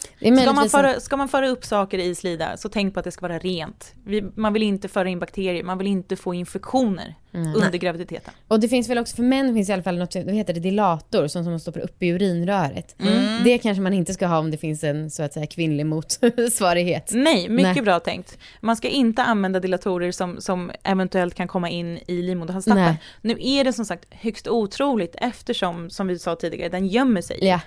Ska 0.42 0.54
man, 0.54 0.70
föra, 0.70 1.00
ska 1.00 1.18
man 1.18 1.30
föra 1.30 1.48
upp 1.48 1.66
saker 1.66 1.98
i 1.98 2.16
slida 2.16 2.58
så 2.58 2.70
tänk 2.70 2.94
på 2.94 3.00
att 3.00 3.04
det 3.04 3.12
ska 3.12 3.28
vara 3.28 3.40
rent. 3.40 3.94
Vi, 4.06 4.22
man 4.36 4.54
vill 4.54 4.64
inte 4.64 4.88
föra 4.88 5.10
in 5.10 5.20
bakterier, 5.20 5.64
man 5.64 5.78
vill 5.78 5.88
inte 5.88 6.16
få 6.16 6.34
infektioner 6.34 7.16
under 7.38 7.78
graviditeten. 7.78 8.34
Och 8.48 8.60
det 8.60 8.68
finns 8.70 8.90
väl 8.90 8.98
också 8.98 9.16
för 9.16 9.24
män 9.24 9.54
finns 9.54 9.70
i 9.70 9.74
alla 9.74 9.84
fall 9.84 9.98
något, 9.98 10.16
vad 10.16 10.34
heter 10.36 10.54
det, 10.54 10.60
dilator 10.60 11.28
som, 11.28 11.44
som 11.44 11.52
man 11.54 11.60
stoppar 11.60 11.80
upp 11.80 12.04
i 12.04 12.08
urinröret. 12.10 12.96
Mm. 13.02 13.44
Det 13.44 13.58
kanske 13.58 13.82
man 13.82 13.94
inte 13.94 14.14
ska 14.14 14.28
ha 14.28 14.40
om 14.40 14.52
det 14.52 14.58
finns 14.58 14.84
en 14.84 15.12
så 15.12 15.24
att 15.24 15.34
säga 15.34 15.48
kvinnlig 15.48 15.86
motsvarighet. 15.86 17.12
Nej, 17.14 17.50
mycket 17.50 17.76
Nej. 17.76 17.82
bra 17.84 18.00
tänkt. 18.00 18.38
Man 18.62 18.76
ska 18.76 18.88
inte 18.88 19.24
använda 19.24 19.60
dilatorer 19.60 20.12
som, 20.12 20.42
som 20.42 20.72
eventuellt 20.84 21.36
kan 21.36 21.48
komma 21.48 21.70
in 21.70 22.00
i 22.08 22.22
livmoderhalstappen. 22.22 22.96
Nu 23.22 23.36
är 23.40 23.64
det 23.64 23.74
som 23.74 23.86
sagt 23.86 24.06
högst 24.12 24.48
otroligt 24.48 25.16
eftersom, 25.22 25.90
som 25.90 26.08
vi 26.08 26.20
sa 26.20 26.36
tidigare, 26.36 26.70
den 26.70 26.88
gömmer 26.88 27.22
sig. 27.22 27.38
Ja. 27.42 27.60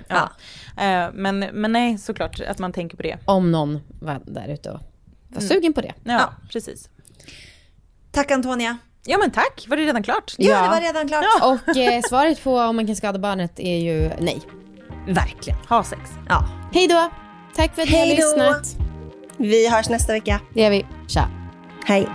Eh, 0.84 1.08
Men, 1.14 1.38
men 1.38 1.72
nej, 1.72 1.98
såklart 1.98 2.40
att 2.40 2.58
man 2.58 2.72
tänker 2.72 2.96
på 2.96 3.02
det. 3.02 3.18
Om 3.24 3.52
någon 3.52 3.78
var 4.00 4.20
där 4.26 4.48
ute 4.48 4.70
och 4.70 4.80
var 5.28 5.40
Mm. 5.40 5.48
sugen 5.48 5.72
på 5.72 5.80
det. 5.80 5.92
Ja, 6.04 6.32
precis. 6.52 6.88
Tack 8.10 8.30
Antonia. 8.30 8.78
Ja 9.06 9.18
men 9.18 9.30
tack, 9.30 9.66
var 9.68 9.76
det 9.76 9.82
redan 9.84 10.02
klart? 10.02 10.34
Ja, 10.38 10.50
Ja. 10.50 10.62
det 10.62 10.68
var 10.68 10.80
redan 10.80 11.08
klart. 11.08 11.24
Och 11.68 11.76
eh, 11.76 12.00
svaret 12.08 12.44
på 12.44 12.58
om 12.58 12.76
man 12.76 12.86
kan 12.86 12.96
skada 12.96 13.18
barnet 13.18 13.60
är 13.60 13.78
ju 13.78 14.10
nej. 14.20 14.40
Verkligen. 15.08 15.58
Ha 15.68 15.84
sex. 15.84 16.02
Ja. 16.28 16.44
Hej 16.72 16.88
då! 16.88 17.10
Tack 17.56 17.74
för 17.74 17.82
att 17.82 17.88
ni 17.90 17.98
har 17.98 18.06
då. 18.06 18.14
lyssnat. 18.14 18.76
Vi 19.36 19.68
hörs 19.68 19.88
nästa 19.88 20.12
vecka. 20.12 20.40
Det 20.54 20.62
gör 20.62 20.70
vi. 20.70 20.86
Tja! 21.08 21.28
Hej. 21.84 22.08